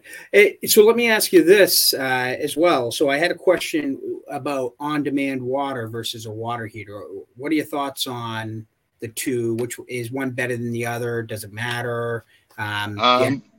So 0.66 0.85
let 0.85 0.95
me 0.95 1.11
ask 1.11 1.33
you 1.33 1.43
this 1.43 1.93
uh, 1.93 2.37
as 2.38 2.57
well. 2.57 2.93
So 2.93 3.11
I 3.11 3.16
had 3.16 3.33
a 3.33 3.35
question 3.35 3.99
about 4.31 4.75
on 4.78 5.02
demand 5.02 5.43
water 5.43 5.88
versus 5.88 6.26
a 6.26 6.31
water 6.31 6.66
heater. 6.66 7.02
What 7.35 7.50
are 7.50 7.57
your 7.57 7.64
thoughts 7.64 8.07
on 8.07 8.66
the 9.00 9.09
two? 9.09 9.54
Which 9.57 9.76
is 9.88 10.12
one 10.12 10.31
better 10.31 10.57
than 10.57 10.71
the 10.71 10.87
other? 10.87 11.23
Does 11.23 11.43
it 11.43 11.52
matter? 11.52 12.26
Um, 12.59 13.00
um, 13.00 13.23
yeah. 13.23 13.53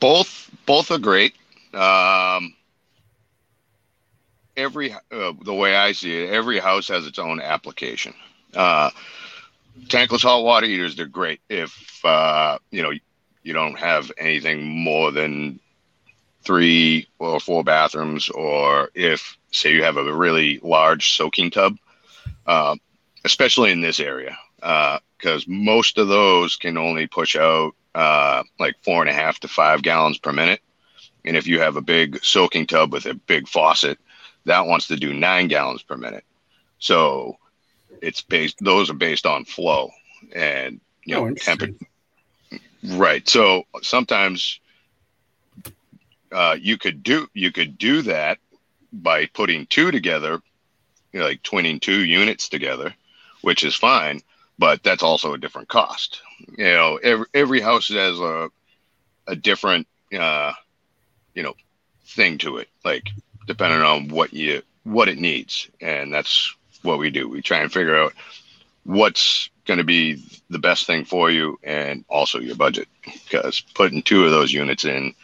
Both 0.00 0.50
both 0.66 0.90
are 0.90 0.98
great. 0.98 1.34
Um, 1.74 2.54
every 4.56 4.92
uh, 4.92 5.32
the 5.42 5.54
way 5.54 5.76
I 5.76 5.92
see 5.92 6.24
it, 6.24 6.30
every 6.30 6.58
house 6.58 6.88
has 6.88 7.06
its 7.06 7.18
own 7.18 7.40
application. 7.40 8.14
Uh, 8.54 8.90
tankless 9.86 10.22
hot 10.22 10.42
water 10.42 10.66
heaters 10.66 10.96
they're 10.96 11.06
great 11.06 11.40
if 11.48 12.04
uh, 12.04 12.58
you 12.70 12.82
know 12.82 12.92
you 13.42 13.52
don't 13.52 13.78
have 13.78 14.10
anything 14.18 14.66
more 14.66 15.10
than 15.10 15.60
three 16.42 17.08
or 17.18 17.40
four 17.40 17.64
bathrooms, 17.64 18.28
or 18.30 18.90
if 18.94 19.36
say 19.52 19.72
you 19.72 19.82
have 19.82 19.96
a 19.96 20.12
really 20.12 20.58
large 20.62 21.16
soaking 21.16 21.50
tub, 21.50 21.76
uh, 22.46 22.76
especially 23.24 23.70
in 23.70 23.80
this 23.80 24.00
area, 24.00 24.36
because 24.56 25.42
uh, 25.42 25.46
most 25.46 25.98
of 25.98 26.08
those 26.08 26.56
can 26.56 26.76
only 26.76 27.06
push 27.06 27.36
out 27.36 27.74
uh, 27.98 28.44
like 28.60 28.76
four 28.82 29.02
and 29.02 29.10
a 29.10 29.12
half 29.12 29.40
to 29.40 29.48
five 29.48 29.82
gallons 29.82 30.18
per 30.18 30.32
minute. 30.32 30.60
And 31.24 31.36
if 31.36 31.48
you 31.48 31.58
have 31.58 31.74
a 31.74 31.82
big 31.82 32.22
soaking 32.24 32.68
tub 32.68 32.92
with 32.92 33.06
a 33.06 33.14
big 33.14 33.48
faucet, 33.48 33.98
that 34.44 34.66
wants 34.66 34.86
to 34.86 34.96
do 34.96 35.12
nine 35.12 35.48
gallons 35.48 35.82
per 35.82 35.96
minute. 35.96 36.24
So 36.78 37.38
it's 38.00 38.22
based; 38.22 38.58
those 38.60 38.88
are 38.88 38.94
based 38.94 39.26
on 39.26 39.44
flow 39.44 39.90
and 40.32 40.80
you 41.04 41.16
know 41.16 41.26
oh, 41.26 41.34
temperature. 41.34 41.74
Right. 42.84 43.28
So 43.28 43.64
sometimes 43.82 44.60
uh, 46.30 46.56
you 46.60 46.78
could 46.78 47.02
do 47.02 47.28
you 47.34 47.50
could 47.50 47.78
do 47.78 48.02
that 48.02 48.38
by 48.92 49.26
putting 49.26 49.66
two 49.66 49.90
together, 49.90 50.40
you 51.12 51.18
know, 51.18 51.26
like 51.26 51.42
twinning 51.42 51.80
two 51.80 52.04
units 52.04 52.48
together, 52.48 52.94
which 53.42 53.64
is 53.64 53.74
fine, 53.74 54.22
but 54.58 54.82
that's 54.82 55.02
also 55.02 55.34
a 55.34 55.38
different 55.38 55.68
cost. 55.68 56.20
You 56.56 56.64
know, 56.64 56.96
every 57.02 57.26
every 57.34 57.60
house 57.60 57.88
has 57.88 58.18
a 58.18 58.50
a 59.26 59.36
different 59.36 59.86
uh, 60.16 60.52
you 61.34 61.42
know 61.42 61.54
thing 62.06 62.38
to 62.38 62.58
it, 62.58 62.68
like 62.84 63.08
depending 63.46 63.82
on 63.82 64.08
what 64.08 64.32
you 64.32 64.62
what 64.84 65.08
it 65.08 65.18
needs, 65.18 65.68
and 65.80 66.12
that's 66.12 66.54
what 66.82 66.98
we 66.98 67.10
do. 67.10 67.28
We 67.28 67.42
try 67.42 67.58
and 67.58 67.72
figure 67.72 67.96
out 67.96 68.14
what's 68.84 69.50
going 69.66 69.78
to 69.78 69.84
be 69.84 70.22
the 70.48 70.58
best 70.58 70.86
thing 70.86 71.04
for 71.04 71.30
you 71.30 71.58
and 71.62 72.04
also 72.08 72.38
your 72.40 72.56
budget 72.56 72.88
because 73.04 73.60
putting 73.74 74.02
two 74.02 74.24
of 74.24 74.30
those 74.30 74.50
units 74.52 74.84
in 74.86 75.14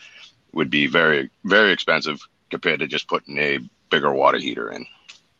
would 0.52 0.68
be 0.68 0.86
very 0.86 1.30
very 1.44 1.72
expensive 1.72 2.20
compared 2.50 2.80
to 2.80 2.86
just 2.86 3.08
putting 3.08 3.38
a 3.38 3.58
bigger 3.90 4.12
water 4.12 4.36
heater 4.36 4.70
in 4.70 4.84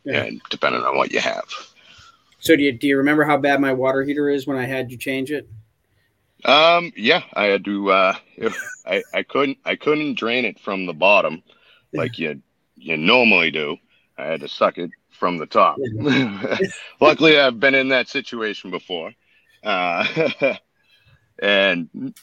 yeah. 0.05 0.23
and 0.23 0.41
depending 0.49 0.81
on 0.81 0.97
what 0.97 1.11
you 1.11 1.19
have 1.19 1.45
so 2.45 2.55
do 2.55 2.63
you, 2.63 2.71
do 2.71 2.87
you 2.87 2.97
remember 2.97 3.23
how 3.23 3.37
bad 3.37 3.59
my 3.59 3.73
water 3.73 4.03
heater 4.03 4.29
is 4.29 4.47
when 4.47 4.57
i 4.57 4.65
had 4.65 4.91
you 4.91 4.97
change 4.97 5.31
it 5.31 5.49
um 6.45 6.91
yeah 6.95 7.23
i 7.33 7.45
had 7.45 7.65
to 7.65 7.91
uh 7.91 8.15
i 8.85 9.03
i 9.13 9.23
couldn't 9.23 9.57
i 9.65 9.75
couldn't 9.75 10.15
drain 10.15 10.45
it 10.45 10.59
from 10.59 10.85
the 10.85 10.93
bottom 10.93 11.41
like 11.93 12.17
you 12.19 12.41
you 12.75 12.97
normally 12.97 13.51
do 13.51 13.77
i 14.17 14.25
had 14.25 14.41
to 14.41 14.47
suck 14.47 14.77
it 14.77 14.91
from 15.15 15.37
the 15.37 15.45
top. 15.45 15.77
Luckily, 17.01 17.39
I've 17.39 17.59
been 17.59 17.75
in 17.75 17.89
that 17.89 18.07
situation 18.07 18.71
before. 18.71 19.11
Uh, 19.63 20.05
and 21.41 22.13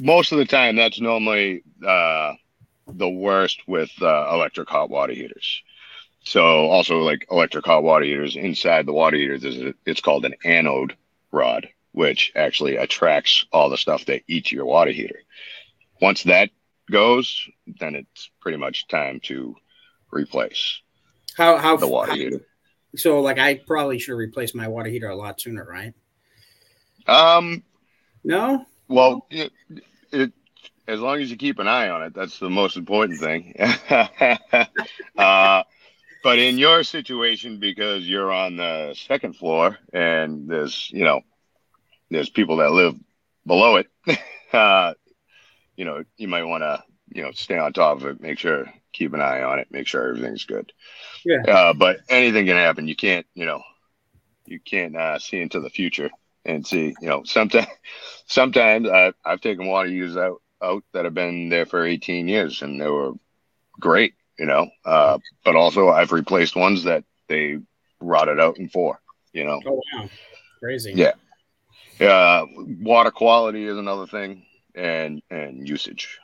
most 0.00 0.32
of 0.32 0.38
the 0.38 0.44
time, 0.44 0.76
that's 0.76 1.00
normally 1.00 1.62
uh, 1.84 2.34
the 2.86 3.08
worst 3.08 3.60
with 3.66 3.90
uh, 4.00 4.30
electric 4.32 4.68
hot 4.68 4.90
water 4.90 5.12
heaters. 5.12 5.62
So, 6.24 6.42
also 6.42 6.98
like 7.00 7.26
electric 7.30 7.66
hot 7.66 7.82
water 7.82 8.04
heaters, 8.04 8.36
inside 8.36 8.86
the 8.86 8.92
water 8.92 9.16
heaters, 9.16 9.44
is 9.44 9.60
a, 9.60 9.74
it's 9.84 10.00
called 10.00 10.24
an 10.24 10.34
anode 10.44 10.96
rod, 11.30 11.68
which 11.92 12.32
actually 12.34 12.76
attracts 12.76 13.44
all 13.52 13.68
the 13.68 13.76
stuff 13.76 14.06
that 14.06 14.22
eats 14.26 14.50
your 14.50 14.64
water 14.64 14.90
heater. 14.90 15.20
Once 16.00 16.22
that 16.24 16.50
goes, 16.90 17.46
then 17.66 17.94
it's 17.94 18.30
pretty 18.40 18.56
much 18.56 18.88
time 18.88 19.20
to 19.24 19.54
replace. 20.10 20.80
How 21.36 21.58
how 21.58 21.76
the 21.76 21.88
water 21.88 22.12
how, 22.12 22.16
heater? 22.16 22.46
So 22.96 23.20
like 23.20 23.38
I 23.38 23.56
probably 23.56 23.98
should 23.98 24.14
replace 24.14 24.54
my 24.54 24.68
water 24.68 24.88
heater 24.88 25.08
a 25.08 25.16
lot 25.16 25.40
sooner, 25.40 25.64
right? 25.64 25.92
Um, 27.06 27.62
no. 28.22 28.64
Well, 28.88 29.26
it, 29.30 29.52
it 30.10 30.32
as 30.86 31.00
long 31.00 31.20
as 31.20 31.30
you 31.30 31.36
keep 31.36 31.58
an 31.58 31.68
eye 31.68 31.88
on 31.88 32.02
it, 32.02 32.14
that's 32.14 32.38
the 32.38 32.50
most 32.50 32.76
important 32.76 33.18
thing. 33.18 33.54
uh, 35.18 35.62
but 36.24 36.40
in 36.40 36.58
your 36.58 36.82
situation, 36.82 37.60
because 37.60 38.08
you're 38.08 38.32
on 38.32 38.56
the 38.56 38.94
second 38.94 39.36
floor 39.36 39.78
and 39.92 40.48
there's 40.48 40.90
you 40.90 41.04
know 41.04 41.20
there's 42.10 42.30
people 42.30 42.56
that 42.56 42.72
live 42.72 42.98
below 43.46 43.76
it, 43.76 43.86
uh, 44.52 44.94
you 45.76 45.84
know 45.84 46.02
you 46.16 46.26
might 46.26 46.44
want 46.44 46.62
to 46.62 46.82
you 47.10 47.22
know 47.22 47.30
stay 47.30 47.56
on 47.56 47.72
top 47.72 47.98
of 47.98 48.06
it, 48.06 48.20
make 48.20 48.40
sure 48.40 48.66
keep 48.94 49.12
an 49.12 49.20
eye 49.20 49.42
on 49.42 49.58
it, 49.58 49.68
make 49.70 49.86
sure 49.86 50.08
everything's 50.08 50.44
good. 50.44 50.72
Yeah. 51.24 51.42
Uh, 51.46 51.72
but 51.74 51.98
anything 52.08 52.46
can 52.46 52.56
happen. 52.56 52.88
You 52.88 52.96
can't, 52.96 53.26
you 53.34 53.44
know, 53.44 53.62
you 54.46 54.60
can't 54.60 54.96
uh, 54.96 55.18
see 55.18 55.40
into 55.40 55.60
the 55.60 55.68
future 55.68 56.10
and 56.44 56.66
see, 56.66 56.94
you 57.00 57.08
know, 57.08 57.22
sometimes, 57.24 57.66
sometimes 58.26 58.88
uh, 58.88 59.12
I've 59.24 59.42
taken 59.42 59.66
water 59.66 59.88
users 59.88 60.16
out, 60.16 60.40
out 60.62 60.84
that 60.92 61.04
have 61.04 61.14
been 61.14 61.50
there 61.50 61.66
for 61.66 61.84
18 61.84 62.28
years 62.28 62.62
and 62.62 62.80
they 62.80 62.88
were 62.88 63.12
great, 63.78 64.14
you 64.38 64.46
know, 64.46 64.68
uh, 64.84 65.18
but 65.44 65.56
also 65.56 65.90
I've 65.90 66.12
replaced 66.12 66.56
ones 66.56 66.84
that 66.84 67.04
they 67.28 67.58
rotted 68.00 68.40
out 68.40 68.58
in 68.58 68.68
four, 68.68 69.00
you 69.32 69.44
know. 69.44 69.60
Oh, 69.66 69.80
wow. 69.94 70.08
Crazy. 70.60 70.92
Yeah. 70.94 71.12
Uh, 72.00 72.46
water 72.80 73.10
quality 73.10 73.64
is 73.64 73.76
another 73.76 74.06
thing 74.06 74.44
and, 74.74 75.22
and 75.30 75.68
usage. 75.68 76.18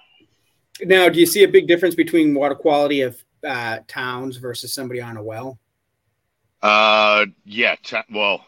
Now, 0.83 1.09
do 1.09 1.21
you 1.21 1.27
see 1.27 1.45
a 1.45 1.49
big 1.49 1.69
difference 1.69 1.95
between 1.95 2.35
water 2.35 2.55
quality 2.55 3.03
of 3.03 3.23
uh, 3.47 3.79
towns 3.87 4.37
versus 4.37 4.73
somebody 4.73 5.01
on 5.01 5.17
a 5.17 5.23
well? 5.23 5.59
Uh, 6.63 7.27
yeah. 7.45 7.77
T- 7.83 7.99
well, 8.13 8.45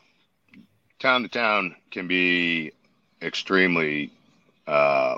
town 0.98 1.22
to 1.22 1.28
town 1.28 1.76
can 1.90 2.08
be 2.08 2.72
extremely, 3.20 4.10
uh, 4.66 5.16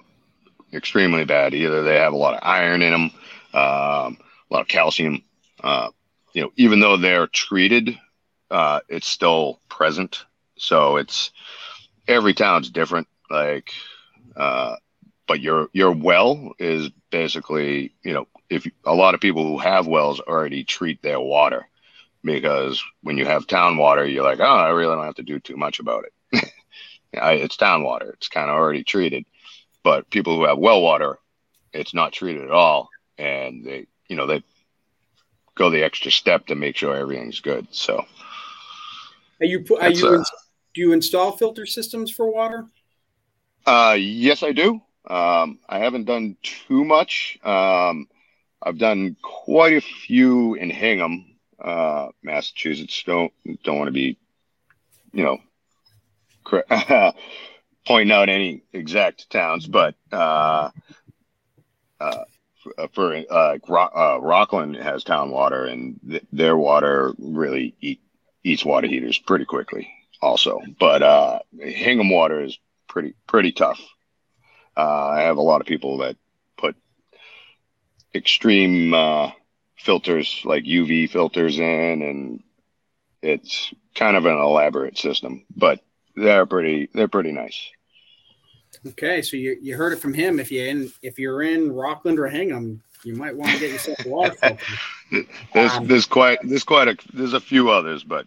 extremely 0.73 1.25
bad. 1.25 1.55
Either 1.55 1.83
they 1.83 1.97
have 1.97 2.13
a 2.13 2.17
lot 2.17 2.35
of 2.35 2.41
iron 2.43 2.83
in 2.83 2.93
them, 2.93 3.11
um, 3.55 4.19
lot 4.55 4.63
of 4.63 4.69
calcium. 4.69 5.23
Uh, 5.63 5.91
you 6.33 6.43
know, 6.43 6.53
even 6.57 6.81
though 6.81 6.97
they're 6.97 7.27
treated, 7.27 7.99
uh, 8.51 8.81
it's 8.89 9.07
still 9.07 9.61
present. 9.69 10.25
So 10.57 10.97
it's 10.97 11.31
every 12.07 12.35
town's 12.35 12.71
different. 12.71 13.09
Like, 13.31 13.73
uh, 14.37 14.77
but 15.27 15.41
your 15.41 15.69
your 15.73 15.93
well 15.93 16.53
is 16.59 16.91
basically 17.11 17.95
you 18.03 18.13
know 18.13 18.27
if 18.51 18.67
a 18.85 18.95
lot 18.95 19.15
of 19.15 19.21
people 19.21 19.47
who 19.47 19.59
have 19.59 19.87
wells 19.87 20.21
already 20.21 20.65
treat 20.65 21.01
their 21.03 21.21
water 21.21 21.67
because 22.23 22.83
when 23.03 23.17
you 23.17 23.25
have 23.25 23.47
town 23.47 23.77
water 23.77 24.05
you're 24.05 24.25
like 24.25 24.41
oh 24.41 24.45
i 24.45 24.69
really 24.71 24.95
don't 24.95 25.05
have 25.05 25.15
to 25.15 25.23
do 25.23 25.39
too 25.39 25.57
much 25.57 25.79
about 25.79 26.05
it 26.33 26.53
it's 27.13 27.57
town 27.57 27.83
water 27.83 28.11
it's 28.11 28.29
kind 28.29 28.51
of 28.51 28.57
already 28.57 28.85
treated 28.85 29.25
but 29.83 30.11
people 30.11 30.37
who 30.37 30.45
have 30.45 30.59
well 30.59 30.83
water 30.83 31.19
it's 31.73 31.95
not 31.95 32.13
treated 32.13 32.43
at 32.43 32.51
all 32.51 32.89
and 33.17 33.65
they 33.65 33.87
you 34.09 34.17
know 34.17 34.27
they 34.27 34.43
go 35.55 35.71
the 35.71 35.83
extra 35.83 36.11
step 36.11 36.47
to 36.47 36.55
make 36.55 36.77
sure 36.77 36.95
everything's 36.95 37.41
good 37.41 37.67
so 37.71 38.05
are 39.41 39.47
you 39.47 39.65
are 39.81 39.91
you 39.91 40.07
uh, 40.09 40.25
do 40.75 40.81
you 40.81 40.93
install 40.93 41.33
filter 41.33 41.67
systems 41.67 42.11
for 42.11 42.31
water 42.31 42.67
uh 43.67 43.97
yes 43.99 44.43
i 44.43 44.53
do 44.53 44.81
um, 45.07 45.59
I 45.69 45.79
haven't 45.79 46.05
done 46.05 46.37
too 46.43 46.85
much. 46.85 47.39
Um, 47.45 48.09
I've 48.63 48.79
done 48.79 49.17
quite 49.21 49.75
a 49.75 49.81
few 49.81 50.55
in 50.55 50.71
Hingham, 50.71 51.37
uh, 51.63 52.09
Massachusetts. 52.23 53.03
Don't 53.05 53.33
don't 53.63 53.79
want 53.79 53.89
to 53.89 53.93
be, 53.93 54.17
you 55.13 55.25
know, 55.25 55.41
pointing 57.87 58.13
out 58.13 58.31
any 58.31 58.63
exact 58.73 59.29
towns, 59.29 59.67
but 59.67 59.95
uh, 60.11 60.71
uh, 62.01 62.25
for 62.93 63.15
uh, 63.31 63.59
uh, 63.69 64.19
Rockland 64.21 64.77
has 64.77 65.05
town 65.05 65.31
water, 65.31 65.65
and 65.65 66.01
th- 66.09 66.25
their 66.33 66.57
water 66.57 67.15
really 67.19 67.75
eat, 67.81 68.01
eats 68.43 68.65
water 68.65 68.87
heaters 68.87 69.19
pretty 69.19 69.45
quickly, 69.45 69.89
also. 70.21 70.61
But 70.79 71.03
uh, 71.03 71.39
Hingham 71.59 72.11
water 72.11 72.43
is 72.43 72.59
pretty 72.89 73.15
pretty 73.27 73.53
tough. 73.53 73.81
Uh, 74.77 75.09
I 75.09 75.21
have 75.23 75.37
a 75.37 75.43
lot 75.43 75.61
of 75.61 75.67
people 75.67 75.99
that 75.99 76.17
put 76.57 76.77
extreme 78.15 78.95
uh, 78.95 79.31
filters 79.77 80.43
like 80.45 80.65
UV 80.65 81.11
filters 81.11 81.59
in, 81.59 82.03
and 82.03 82.43
it's 83.23 83.73
kind 83.95 84.17
of 84.17 84.27
an 84.27 84.39
elaborate 84.39 84.99
system, 84.99 85.45
but 85.55 85.81
they're 86.17 86.47
pretty 86.47 86.89
they're 86.93 87.09
pretty 87.09 87.33
nice. 87.33 87.71
Okay, 88.89 89.23
so 89.23 89.37
you, 89.37 89.57
you 89.61 89.77
heard 89.77 89.93
it 89.93 89.99
from 89.99 90.15
him. 90.15 90.39
If 90.39 90.51
you 90.51 90.65
in 90.65 90.93
if 91.03 91.19
you're 91.19 91.43
in 91.43 91.73
Rockland 91.73 92.19
or 92.19 92.29
Hingham, 92.29 92.83
you 93.05 93.15
might 93.15 93.37
want 93.37 93.53
to 93.53 93.59
get 93.59 93.71
yourself 93.71 94.05
a 94.05 94.09
water 94.09 94.35
filter. 94.41 95.27
there's 95.53 95.73
um, 95.73 95.87
there's 95.87 96.07
quite 96.07 96.39
there's 96.43 96.65
quite 96.65 96.89
a 96.89 96.97
there's 97.13 97.35
a 97.35 97.41
few 97.41 97.71
others, 97.71 98.05
but 98.05 98.27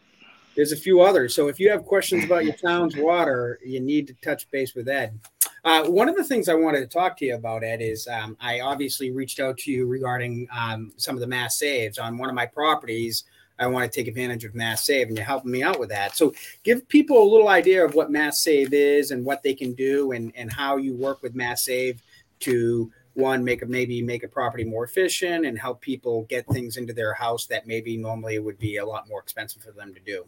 there's 0.55 0.71
a 0.71 0.77
few 0.77 1.01
others. 1.01 1.35
So 1.35 1.47
if 1.47 1.59
you 1.59 1.69
have 1.69 1.85
questions 1.85 2.23
about 2.23 2.43
your 2.43 2.55
town's 2.55 2.95
water, 2.95 3.59
you 3.63 3.79
need 3.79 4.07
to 4.07 4.13
touch 4.23 4.49
base 4.49 4.73
with 4.73 4.89
Ed. 4.89 5.19
Uh, 5.63 5.85
one 5.85 6.09
of 6.09 6.15
the 6.15 6.23
things 6.23 6.49
I 6.49 6.55
wanted 6.55 6.79
to 6.79 6.87
talk 6.87 7.17
to 7.17 7.25
you 7.25 7.35
about, 7.35 7.63
Ed, 7.63 7.81
is 7.81 8.07
um, 8.07 8.37
I 8.39 8.61
obviously 8.61 9.11
reached 9.11 9.39
out 9.39 9.57
to 9.59 9.71
you 9.71 9.85
regarding 9.85 10.47
um, 10.57 10.93
some 10.97 11.15
of 11.15 11.21
the 11.21 11.27
mass 11.27 11.57
saves 11.57 11.99
on 11.99 12.17
one 12.17 12.29
of 12.29 12.35
my 12.35 12.45
properties. 12.45 13.25
I 13.59 13.67
want 13.67 13.91
to 13.91 13.95
take 13.95 14.07
advantage 14.07 14.45
of 14.45 14.55
Mass 14.55 14.85
Save, 14.85 15.07
and 15.07 15.17
you're 15.17 15.25
helping 15.25 15.51
me 15.51 15.63
out 15.63 15.79
with 15.79 15.89
that. 15.89 16.15
So, 16.15 16.33
give 16.63 16.87
people 16.87 17.21
a 17.21 17.27
little 17.31 17.49
idea 17.49 17.83
of 17.83 17.95
what 17.95 18.11
Mass 18.11 18.41
Save 18.41 18.73
is 18.73 19.11
and 19.11 19.25
what 19.25 19.43
they 19.43 19.53
can 19.53 19.73
do, 19.73 20.11
and 20.11 20.31
and 20.35 20.51
how 20.51 20.77
you 20.77 20.95
work 20.95 21.21
with 21.21 21.35
Mass 21.35 21.65
Save 21.65 22.01
to 22.41 22.91
one 23.17 23.43
make 23.43 23.63
a 23.63 23.65
maybe 23.65 24.01
make 24.01 24.23
a 24.23 24.27
property 24.27 24.63
more 24.63 24.83
efficient 24.83 25.45
and 25.45 25.57
help 25.57 25.81
people 25.81 26.23
get 26.29 26.45
things 26.47 26.77
into 26.77 26.93
their 26.93 27.13
house 27.13 27.47
that 27.47 27.65
maybe 27.65 27.97
normally 27.97 28.37
would 28.37 28.59
be 28.59 28.77
a 28.77 28.85
lot 28.85 29.09
more 29.09 29.19
expensive 29.19 29.63
for 29.63 29.71
them 29.71 29.91
to 29.93 29.99
do. 29.99 30.25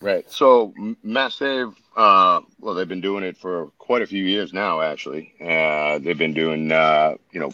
Right. 0.00 0.30
So 0.30 0.72
Mass 1.02 1.34
Save, 1.34 1.74
uh, 1.96 2.40
well, 2.60 2.74
they've 2.74 2.88
been 2.88 3.02
doing 3.02 3.24
it 3.24 3.36
for 3.36 3.66
quite 3.78 4.00
a 4.00 4.06
few 4.06 4.24
years 4.24 4.52
now. 4.52 4.80
Actually, 4.80 5.34
uh, 5.40 5.98
they've 5.98 6.16
been 6.16 6.32
doing, 6.32 6.72
uh, 6.72 7.16
you 7.32 7.40
know, 7.40 7.50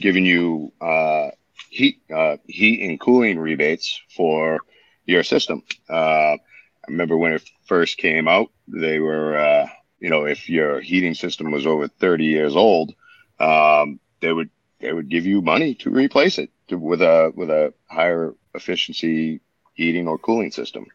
giving 0.00 0.24
you 0.24 0.72
uh, 0.80 1.28
heat 1.70 2.00
uh, 2.14 2.36
heat 2.46 2.80
and 2.88 3.00
cooling 3.00 3.38
rebates 3.38 4.00
for 4.14 4.60
your 5.06 5.22
system. 5.22 5.62
Uh, 5.88 6.36
I 6.36 6.86
remember 6.88 7.16
when 7.16 7.32
it 7.32 7.48
first 7.66 7.98
came 7.98 8.28
out, 8.28 8.50
they 8.68 8.98
were 8.98 9.36
uh, 9.36 9.66
you 10.00 10.10
know 10.10 10.24
if 10.24 10.48
your 10.48 10.80
heating 10.80 11.14
system 11.14 11.50
was 11.50 11.66
over 11.66 11.88
30 11.88 12.24
years 12.24 12.56
old, 12.56 12.94
um, 13.38 14.00
they 14.20 14.32
would 14.32 14.50
they 14.80 14.92
would 14.92 15.08
give 15.08 15.26
you 15.26 15.42
money 15.42 15.74
to 15.76 15.90
replace 15.90 16.38
it 16.38 16.50
to, 16.68 16.78
with 16.78 17.02
a 17.02 17.32
with 17.34 17.50
a 17.50 17.74
higher 17.86 18.34
efficiency 18.54 19.40
heating 19.74 20.08
or 20.08 20.18
cooling 20.18 20.50
system. 20.50 20.86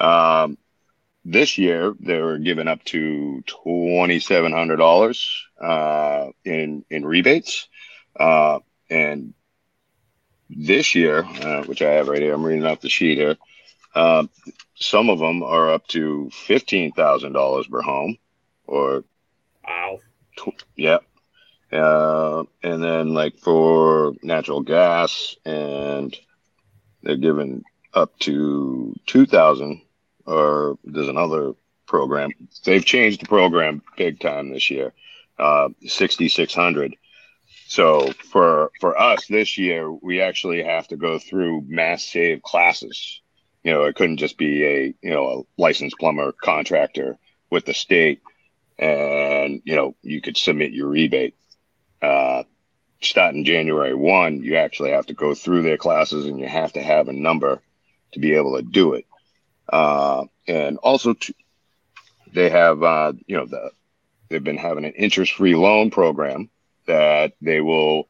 Um, 0.00 0.58
this 1.24 1.58
year 1.58 1.94
they 2.00 2.20
were 2.20 2.38
giving 2.38 2.68
up 2.68 2.82
to 2.84 3.42
twenty 3.46 4.20
seven 4.20 4.52
hundred 4.52 4.76
dollars 4.76 5.46
uh, 5.60 6.28
in 6.44 6.84
in 6.90 7.04
rebates, 7.04 7.68
uh, 8.18 8.60
and 8.90 9.34
this 10.50 10.94
year, 10.94 11.24
uh, 11.24 11.62
which 11.64 11.82
I 11.82 11.90
have 11.92 12.08
right 12.08 12.22
here, 12.22 12.34
I'm 12.34 12.44
reading 12.44 12.64
off 12.64 12.80
the 12.80 12.88
sheet 12.88 13.18
here. 13.18 13.36
Uh, 13.94 14.26
some 14.74 15.10
of 15.10 15.18
them 15.18 15.42
are 15.42 15.72
up 15.72 15.86
to 15.88 16.30
fifteen 16.30 16.92
thousand 16.92 17.32
dollars 17.32 17.66
per 17.66 17.80
home, 17.80 18.16
or 18.66 19.04
wow, 19.66 19.98
tw- 20.36 20.64
yeah. 20.76 20.98
Uh, 21.70 22.44
and 22.62 22.82
then 22.82 23.12
like 23.12 23.36
for 23.38 24.14
natural 24.22 24.62
gas, 24.62 25.36
and 25.44 26.16
they're 27.02 27.16
giving 27.16 27.64
up 27.94 28.18
to 28.20 28.94
two 29.06 29.26
thousand. 29.26 29.82
Or 30.26 30.78
there's 30.84 31.08
another 31.08 31.54
program. 31.86 32.30
They've 32.64 32.84
changed 32.84 33.22
the 33.22 33.26
program 33.26 33.82
big 33.96 34.20
time 34.20 34.50
this 34.50 34.70
year. 34.70 34.92
Uh, 35.38 35.70
sixty 35.86 36.28
six 36.28 36.54
hundred 36.54 36.96
so 37.68 38.12
for 38.30 38.70
for 38.80 38.98
us 38.98 39.26
this 39.26 39.58
year, 39.58 39.92
we 39.92 40.22
actually 40.22 40.62
have 40.62 40.88
to 40.88 40.96
go 40.96 41.18
through 41.18 41.66
mass 41.68 42.02
save 42.02 42.42
classes. 42.42 43.20
You 43.62 43.72
know, 43.72 43.84
it 43.84 43.94
couldn't 43.94 44.16
just 44.16 44.38
be 44.38 44.64
a 44.64 44.94
you 45.02 45.10
know 45.10 45.28
a 45.28 45.60
licensed 45.60 45.98
plumber 45.98 46.32
contractor 46.32 47.18
with 47.50 47.66
the 47.66 47.74
state, 47.74 48.22
and 48.78 49.60
you 49.66 49.76
know 49.76 49.94
you 50.00 50.22
could 50.22 50.38
submit 50.38 50.72
your 50.72 50.88
rebate. 50.88 51.34
Uh, 52.00 52.44
starting 53.02 53.44
January 53.44 53.94
one, 53.94 54.42
you 54.42 54.56
actually 54.56 54.92
have 54.92 55.04
to 55.06 55.14
go 55.14 55.34
through 55.34 55.60
their 55.60 55.76
classes, 55.76 56.24
and 56.24 56.40
you 56.40 56.48
have 56.48 56.72
to 56.72 56.82
have 56.82 57.08
a 57.08 57.12
number 57.12 57.60
to 58.12 58.18
be 58.18 58.32
able 58.32 58.56
to 58.56 58.62
do 58.62 58.94
it. 58.94 59.04
Uh, 59.70 60.24
and 60.46 60.78
also, 60.78 61.12
to, 61.12 61.34
they 62.32 62.48
have 62.48 62.82
uh, 62.82 63.12
you 63.26 63.36
know 63.36 63.44
the 63.44 63.72
they've 64.30 64.42
been 64.42 64.56
having 64.56 64.86
an 64.86 64.92
interest 64.92 65.34
free 65.34 65.54
loan 65.54 65.90
program 65.90 66.48
that 66.88 67.34
they 67.40 67.60
will 67.60 68.08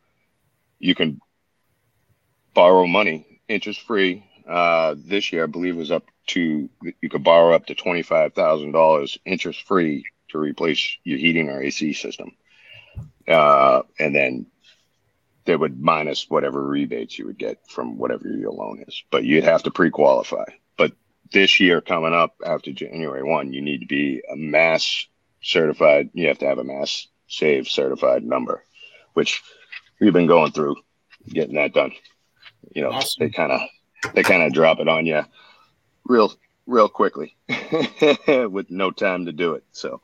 you 0.79 0.95
can 0.95 1.21
borrow 2.55 2.87
money 2.87 3.41
interest 3.49 3.81
free 3.83 4.25
uh, 4.49 4.95
this 4.97 5.31
year 5.33 5.45
i 5.45 5.47
believe 5.47 5.77
was 5.77 5.91
up 5.91 6.05
to 6.29 6.69
you 7.01 7.09
could 7.09 7.25
borrow 7.25 7.55
up 7.55 7.67
to 7.67 7.75
$25000 7.75 9.19
interest 9.25 9.63
free 9.67 10.05
to 10.29 10.39
replace 10.39 10.97
your 11.03 11.19
heating 11.19 11.49
or 11.49 11.63
ac 11.63 11.95
system. 11.95 12.33
Uh, 13.27 13.83
and 13.99 14.15
then 14.15 14.47
they 15.45 15.57
would 15.57 15.81
minus 15.81 16.29
whatever 16.29 16.63
rebates 16.63 17.19
you 17.19 17.27
would 17.27 17.39
get 17.39 17.59
from 17.69 17.99
whatever 17.99 18.29
your 18.29 18.53
loan 18.53 18.85
is 18.87 19.03
but 19.11 19.25
you'd 19.25 19.45
have 19.45 19.63
to 19.65 19.71
pre-qualify. 19.71 20.45
But 20.77 20.93
this 21.33 21.61
year 21.61 21.81
coming 21.81 22.15
up 22.15 22.37
after 22.45 22.73
january 22.73 23.23
1 23.23 23.53
you 23.53 23.63
need 23.63 23.81
to 23.81 23.87
be 23.87 24.23
a 24.31 24.37
mass 24.37 25.07
certified 25.43 26.11
you 26.15 26.29
have 26.29 26.39
to 26.39 26.47
have 26.47 26.59
a 26.59 26.65
mass 26.65 27.07
save 27.27 27.69
certified 27.69 28.25
number 28.25 28.63
which 29.19 29.43
we've 29.99 30.13
been 30.13 30.29
going 30.29 30.53
through 30.53 30.77
getting 31.29 31.57
that 31.57 31.75
done. 31.75 31.91
You 32.73 32.83
know, 32.83 32.93
awesome. 32.93 33.27
they 33.27 33.31
kind 33.31 33.51
of 33.51 33.61
they 34.15 34.23
kind 34.23 34.45
of 34.45 34.53
drop 34.53 34.79
it 34.79 34.87
on 34.87 35.07
you 35.07 35.25
real 36.05 36.33
real 36.67 36.89
quickly 36.89 37.35
with 38.29 38.71
no 38.71 38.93
time 38.93 39.27
to 39.27 39.33
do 39.33 39.55
it. 39.55 39.65
So 39.73 40.01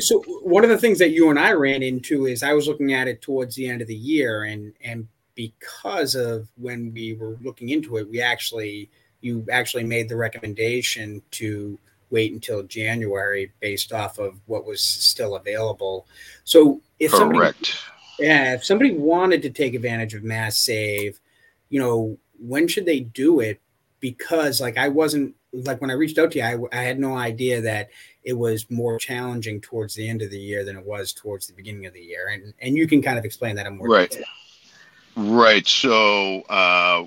so 0.00 0.24
one 0.42 0.64
of 0.64 0.70
the 0.70 0.78
things 0.78 0.98
that 0.98 1.10
you 1.10 1.30
and 1.30 1.38
I 1.38 1.52
ran 1.52 1.84
into 1.84 2.26
is 2.26 2.42
I 2.42 2.52
was 2.52 2.66
looking 2.66 2.92
at 2.92 3.06
it 3.06 3.22
towards 3.22 3.54
the 3.54 3.68
end 3.68 3.80
of 3.80 3.86
the 3.86 3.94
year 3.94 4.42
and 4.42 4.72
and 4.82 5.06
because 5.36 6.16
of 6.16 6.48
when 6.56 6.92
we 6.92 7.14
were 7.14 7.36
looking 7.42 7.68
into 7.68 7.96
it, 7.98 8.10
we 8.10 8.20
actually 8.20 8.90
you 9.20 9.46
actually 9.52 9.84
made 9.84 10.08
the 10.08 10.16
recommendation 10.16 11.22
to 11.30 11.78
wait 12.10 12.32
until 12.32 12.64
January 12.64 13.52
based 13.60 13.92
off 13.92 14.18
of 14.18 14.40
what 14.46 14.66
was 14.66 14.82
still 14.82 15.36
available. 15.36 16.08
So 16.42 16.80
if 16.98 17.12
Correct. 17.12 17.20
somebody 17.28 17.72
yeah, 18.22 18.54
if 18.54 18.64
somebody 18.64 18.92
wanted 18.92 19.42
to 19.42 19.50
take 19.50 19.74
advantage 19.74 20.14
of 20.14 20.22
mass 20.22 20.58
save, 20.58 21.20
you 21.68 21.80
know, 21.80 22.18
when 22.38 22.68
should 22.68 22.86
they 22.86 23.00
do 23.00 23.40
it? 23.40 23.60
Because 24.00 24.60
like 24.60 24.76
I 24.76 24.88
wasn't 24.88 25.34
like 25.52 25.80
when 25.80 25.90
I 25.90 25.94
reached 25.94 26.18
out 26.18 26.32
to 26.32 26.38
you, 26.38 26.44
I, 26.44 26.78
I 26.78 26.82
had 26.82 26.98
no 26.98 27.16
idea 27.16 27.60
that 27.60 27.90
it 28.24 28.32
was 28.32 28.70
more 28.70 28.98
challenging 28.98 29.60
towards 29.60 29.94
the 29.94 30.08
end 30.08 30.22
of 30.22 30.30
the 30.30 30.38
year 30.38 30.64
than 30.64 30.76
it 30.76 30.84
was 30.84 31.12
towards 31.12 31.46
the 31.46 31.52
beginning 31.52 31.86
of 31.86 31.92
the 31.92 32.00
year, 32.00 32.28
and 32.28 32.54
and 32.60 32.76
you 32.76 32.88
can 32.88 33.02
kind 33.02 33.18
of 33.18 33.24
explain 33.24 33.56
that 33.56 33.66
in 33.66 33.76
more 33.76 33.88
right. 33.88 34.10
Detail. 34.10 34.26
Right. 35.14 35.66
So 35.66 36.40
uh, 36.42 37.06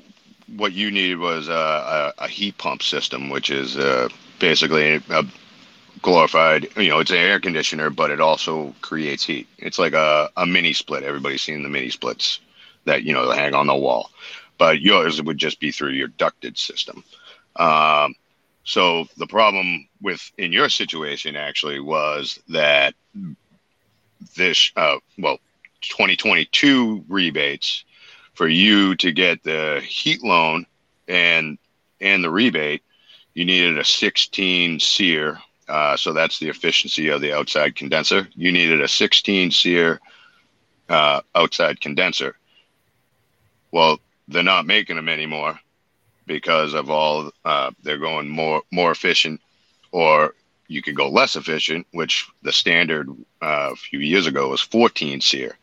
what 0.55 0.73
you 0.73 0.91
needed 0.91 1.17
was 1.17 1.47
a, 1.47 2.13
a, 2.19 2.25
a, 2.25 2.27
heat 2.27 2.55
pump 2.59 2.83
system, 2.83 3.29
which 3.29 3.49
is 3.49 3.77
uh, 3.77 4.09
basically 4.39 5.01
a 5.09 5.23
glorified 6.05 6.67
you 6.77 6.87
know 6.87 6.99
it's 6.99 7.09
an 7.09 7.17
air 7.17 7.39
conditioner 7.39 7.89
but 7.89 8.11
it 8.11 8.21
also 8.21 8.75
creates 8.81 9.25
heat. 9.25 9.47
It's 9.57 9.79
like 9.79 9.93
a, 9.93 10.29
a 10.37 10.45
mini 10.45 10.71
split. 10.71 11.03
Everybody's 11.03 11.41
seen 11.41 11.63
the 11.63 11.69
mini 11.69 11.89
splits 11.89 12.41
that 12.85 13.03
you 13.03 13.11
know 13.11 13.31
hang 13.31 13.55
on 13.55 13.65
the 13.65 13.75
wall. 13.75 14.11
But 14.59 14.81
yours 14.81 15.19
would 15.19 15.39
just 15.39 15.59
be 15.59 15.71
through 15.71 15.93
your 15.93 16.09
ducted 16.09 16.59
system. 16.59 17.03
Um, 17.55 18.13
so 18.63 19.07
the 19.17 19.25
problem 19.25 19.87
with 19.99 20.31
in 20.37 20.51
your 20.51 20.69
situation 20.69 21.35
actually 21.35 21.79
was 21.79 22.39
that 22.49 22.93
this 24.37 24.71
uh, 24.75 24.97
well 25.17 25.39
2022 25.81 27.03
rebates 27.09 27.83
for 28.35 28.47
you 28.47 28.95
to 28.97 29.11
get 29.11 29.41
the 29.41 29.81
heat 29.83 30.23
loan 30.23 30.67
and 31.07 31.57
and 31.99 32.23
the 32.23 32.29
rebate 32.29 32.83
you 33.33 33.43
needed 33.43 33.79
a 33.79 33.83
16 33.83 34.79
SEER 34.79 35.39
uh, 35.67 35.97
so 35.97 36.13
that's 36.13 36.39
the 36.39 36.49
efficiency 36.49 37.09
of 37.09 37.21
the 37.21 37.33
outside 37.33 37.75
condenser. 37.75 38.27
You 38.35 38.51
needed 38.51 38.81
a 38.81 38.87
16 38.87 39.51
SEER 39.51 39.99
uh, 40.89 41.21
outside 41.33 41.81
condenser. 41.81 42.37
Well, 43.71 43.99
they're 44.27 44.43
not 44.43 44.67
making 44.67 44.95
them 44.95 45.09
anymore 45.09 45.59
because 46.27 46.73
of 46.73 46.89
all 46.89 47.31
uh, 47.43 47.71
they're 47.83 47.97
going 47.97 48.29
more 48.29 48.61
more 48.71 48.91
efficient, 48.91 49.41
or 49.91 50.35
you 50.67 50.81
could 50.81 50.95
go 50.95 51.09
less 51.09 51.35
efficient, 51.35 51.85
which 51.91 52.27
the 52.41 52.51
standard 52.51 53.09
uh, 53.41 53.69
a 53.73 53.75
few 53.75 53.99
years 53.99 54.25
ago 54.25 54.49
was 54.49 54.61
14 54.61 55.21
SEER. 55.21 55.57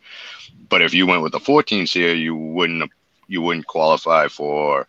But 0.69 0.81
if 0.81 0.93
you 0.93 1.05
went 1.05 1.21
with 1.21 1.33
the 1.33 1.39
14 1.39 1.87
SEER, 1.87 2.13
you 2.13 2.35
wouldn't 2.35 2.91
you 3.27 3.41
wouldn't 3.41 3.67
qualify 3.67 4.27
for 4.27 4.87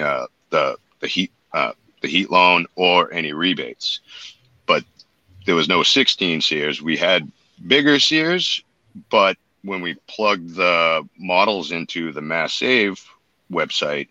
uh, 0.00 0.26
the 0.50 0.76
the 1.00 1.06
heat 1.06 1.32
the 1.52 2.08
heat 2.08 2.30
loan 2.30 2.66
or 2.76 3.12
any 3.12 3.32
rebates 3.32 4.00
there 5.46 5.54
was 5.54 5.68
no 5.68 5.82
16 5.82 6.40
SEERs. 6.40 6.80
We 6.80 6.96
had 6.96 7.30
bigger 7.66 7.98
SEERs, 7.98 8.62
but 9.10 9.36
when 9.62 9.82
we 9.82 9.94
plugged 10.06 10.54
the 10.54 11.06
models 11.18 11.72
into 11.72 12.12
the 12.12 12.22
Mass 12.22 12.54
Save 12.54 13.04
website, 13.50 14.08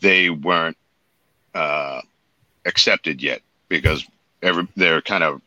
they 0.00 0.30
weren't 0.30 0.76
uh, 1.54 2.00
accepted 2.64 3.22
yet 3.22 3.40
because 3.68 4.04
every, 4.42 4.68
they're 4.76 5.02
kind 5.02 5.24
of 5.24 5.40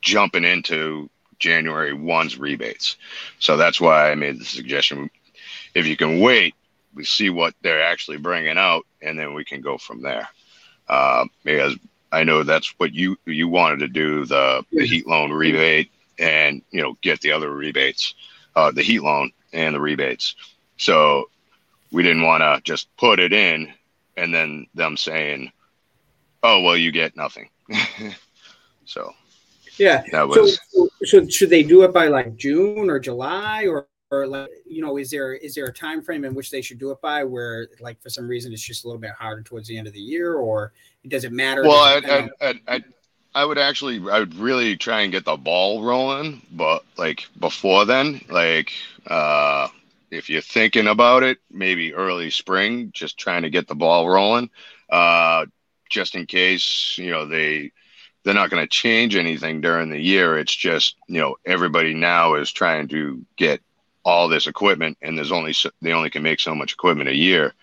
jumping 0.00 0.44
into 0.44 1.10
January 1.38 1.92
1's 1.92 2.38
rebates. 2.38 2.96
So 3.38 3.56
that's 3.56 3.80
why 3.80 4.10
I 4.10 4.14
made 4.14 4.40
the 4.40 4.44
suggestion. 4.44 5.10
If 5.74 5.86
you 5.86 5.96
can 5.96 6.20
wait, 6.20 6.54
we 6.94 7.04
see 7.04 7.28
what 7.28 7.54
they're 7.62 7.82
actually 7.82 8.18
bringing 8.18 8.56
out, 8.56 8.86
and 9.02 9.18
then 9.18 9.34
we 9.34 9.44
can 9.44 9.60
go 9.60 9.78
from 9.78 10.02
there. 10.02 10.28
Uh, 10.88 11.26
because 11.42 11.76
I 12.14 12.22
know 12.22 12.44
that's 12.44 12.68
what 12.78 12.94
you 12.94 13.18
you 13.26 13.48
wanted 13.48 13.80
to 13.80 13.88
do 13.88 14.24
the, 14.24 14.64
the 14.70 14.86
heat 14.86 15.06
loan 15.06 15.32
rebate 15.32 15.90
and 16.18 16.62
you 16.70 16.80
know 16.80 16.96
get 17.02 17.20
the 17.20 17.32
other 17.32 17.50
rebates, 17.50 18.14
uh, 18.54 18.70
the 18.70 18.82
heat 18.82 19.00
loan 19.02 19.32
and 19.52 19.74
the 19.74 19.80
rebates. 19.80 20.36
So 20.76 21.28
we 21.90 22.02
didn't 22.04 22.22
want 22.22 22.42
to 22.42 22.60
just 22.62 22.88
put 22.96 23.18
it 23.18 23.32
in 23.32 23.72
and 24.16 24.32
then 24.32 24.66
them 24.74 24.96
saying, 24.96 25.50
"Oh 26.42 26.62
well, 26.62 26.76
you 26.76 26.92
get 26.92 27.16
nothing." 27.16 27.50
so 28.84 29.12
yeah, 29.76 30.04
that 30.12 30.28
was. 30.28 30.60
So, 30.70 30.88
so 31.02 31.28
should 31.28 31.50
they 31.50 31.64
do 31.64 31.82
it 31.82 31.92
by 31.92 32.06
like 32.06 32.36
June 32.36 32.90
or 32.90 33.00
July 33.00 33.66
or? 33.66 33.88
Or 34.14 34.26
like 34.26 34.50
you 34.66 34.82
know, 34.82 34.96
is 34.96 35.10
there 35.10 35.34
is 35.34 35.54
there 35.54 35.66
a 35.66 35.72
time 35.72 36.02
frame 36.02 36.24
in 36.24 36.34
which 36.34 36.50
they 36.50 36.62
should 36.62 36.78
do 36.78 36.90
it 36.90 37.00
by, 37.00 37.24
where 37.24 37.68
like 37.80 38.00
for 38.02 38.10
some 38.10 38.28
reason 38.28 38.52
it's 38.52 38.62
just 38.62 38.84
a 38.84 38.86
little 38.86 39.00
bit 39.00 39.10
harder 39.10 39.42
towards 39.42 39.68
the 39.68 39.76
end 39.76 39.86
of 39.86 39.92
the 39.92 40.00
year, 40.00 40.34
or 40.34 40.72
does 41.08 41.24
it 41.24 41.32
matter? 41.32 41.62
Well, 41.62 41.72
I, 41.78 42.28
I, 42.40 42.54
I, 42.68 42.84
I, 43.34 43.44
would 43.44 43.58
actually, 43.58 43.98
I 44.10 44.20
would 44.20 44.34
really 44.36 44.76
try 44.76 45.02
and 45.02 45.12
get 45.12 45.24
the 45.24 45.36
ball 45.36 45.82
rolling, 45.82 46.42
but 46.52 46.84
like 46.96 47.26
before 47.38 47.84
then, 47.84 48.20
like 48.30 48.72
uh, 49.06 49.68
if 50.10 50.30
you're 50.30 50.40
thinking 50.40 50.86
about 50.86 51.22
it, 51.22 51.38
maybe 51.50 51.94
early 51.94 52.30
spring, 52.30 52.90
just 52.92 53.18
trying 53.18 53.42
to 53.42 53.50
get 53.50 53.66
the 53.66 53.74
ball 53.74 54.08
rolling, 54.08 54.50
uh, 54.90 55.46
just 55.90 56.14
in 56.14 56.26
case 56.26 56.96
you 56.98 57.10
know 57.10 57.26
they 57.26 57.72
they're 58.24 58.34
not 58.34 58.50
going 58.50 58.62
to 58.62 58.68
change 58.68 59.16
anything 59.16 59.60
during 59.60 59.90
the 59.90 60.00
year. 60.00 60.38
It's 60.38 60.54
just 60.54 60.96
you 61.08 61.20
know 61.20 61.36
everybody 61.44 61.94
now 61.94 62.34
is 62.34 62.50
trying 62.50 62.88
to 62.88 63.24
get 63.36 63.60
all 64.04 64.28
this 64.28 64.46
equipment, 64.46 64.98
and 65.02 65.16
there's 65.16 65.32
only 65.32 65.52
so, 65.52 65.70
they 65.80 65.92
only 65.92 66.10
can 66.10 66.22
make 66.22 66.40
so 66.40 66.54
much 66.54 66.72
equipment 66.72 67.08
a 67.08 67.16
year, 67.16 67.54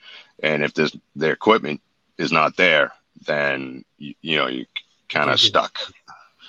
and 0.41 0.63
if 0.63 0.73
this 0.73 0.95
their 1.15 1.33
equipment 1.33 1.81
is 2.17 2.31
not 2.31 2.57
there, 2.57 2.91
then 3.25 3.85
you, 3.97 4.15
you 4.21 4.37
know 4.37 4.47
you 4.47 4.65
kind 5.09 5.29
of 5.29 5.39
stuck. 5.39 5.77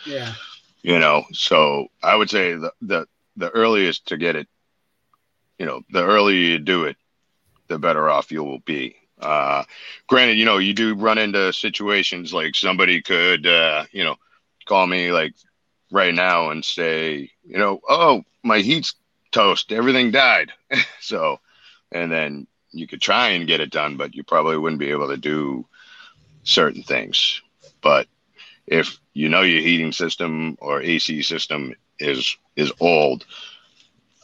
Yeah. 0.07 0.35
You 0.83 0.99
know, 0.99 1.25
so 1.33 1.89
I 2.03 2.17
would 2.17 2.31
say 2.31 2.55
the 2.55 2.73
the 2.81 3.07
the 3.37 3.51
earliest 3.51 4.07
to 4.09 4.17
get 4.17 4.37
it, 4.37 4.49
you 5.59 5.67
know, 5.67 5.83
the 5.91 6.03
earlier 6.03 6.37
you 6.37 6.59
do 6.59 6.85
it, 6.85 6.97
the 7.69 7.79
better 7.79 8.09
off 8.09 8.33
you 8.33 8.43
will 8.43 8.59
be. 8.61 8.97
Uh, 9.21 9.63
granted, 10.09 10.37
you 10.37 10.45
know, 10.45 10.59
you 10.59 10.75
do 10.75 10.95
run 10.95 11.19
into 11.19 11.53
situations 11.53 12.35
like 12.35 12.57
somebody 12.57 13.01
could, 13.01 13.47
uh, 13.47 13.85
you 13.93 14.03
know, 14.03 14.17
call 14.67 14.87
me 14.87 15.13
like 15.13 15.35
right 15.93 16.15
now 16.15 16.51
and 16.51 16.65
say, 16.65 17.31
you 17.45 17.59
know, 17.59 17.81
oh, 17.89 18.25
my 18.43 18.59
heat's 18.59 18.95
toast, 19.33 19.73
everything 19.73 20.13
died. 20.13 20.53
so, 21.01 21.41
and 21.91 22.13
then 22.13 22.47
you 22.73 22.87
could 22.87 23.03
try 23.03 23.31
and 23.31 23.47
get 23.49 23.61
it 23.61 23.71
done, 23.71 23.97
but 23.97 24.15
you 24.15 24.23
probably 24.25 24.59
wouldn't 24.59 24.81
be 24.81 24.91
able 24.91 25.09
to 25.09 25.17
do 25.17 25.67
certain 26.45 26.83
things. 26.83 27.43
But 27.83 28.07
if 28.67 28.99
you 29.15 29.29
know 29.29 29.43
your 29.43 29.63
heating 29.63 29.93
system 29.93 30.57
or 30.61 30.81
AC 30.83 31.23
system 31.23 31.75
is 31.99 32.37
is 32.57 32.73
old, 32.81 33.27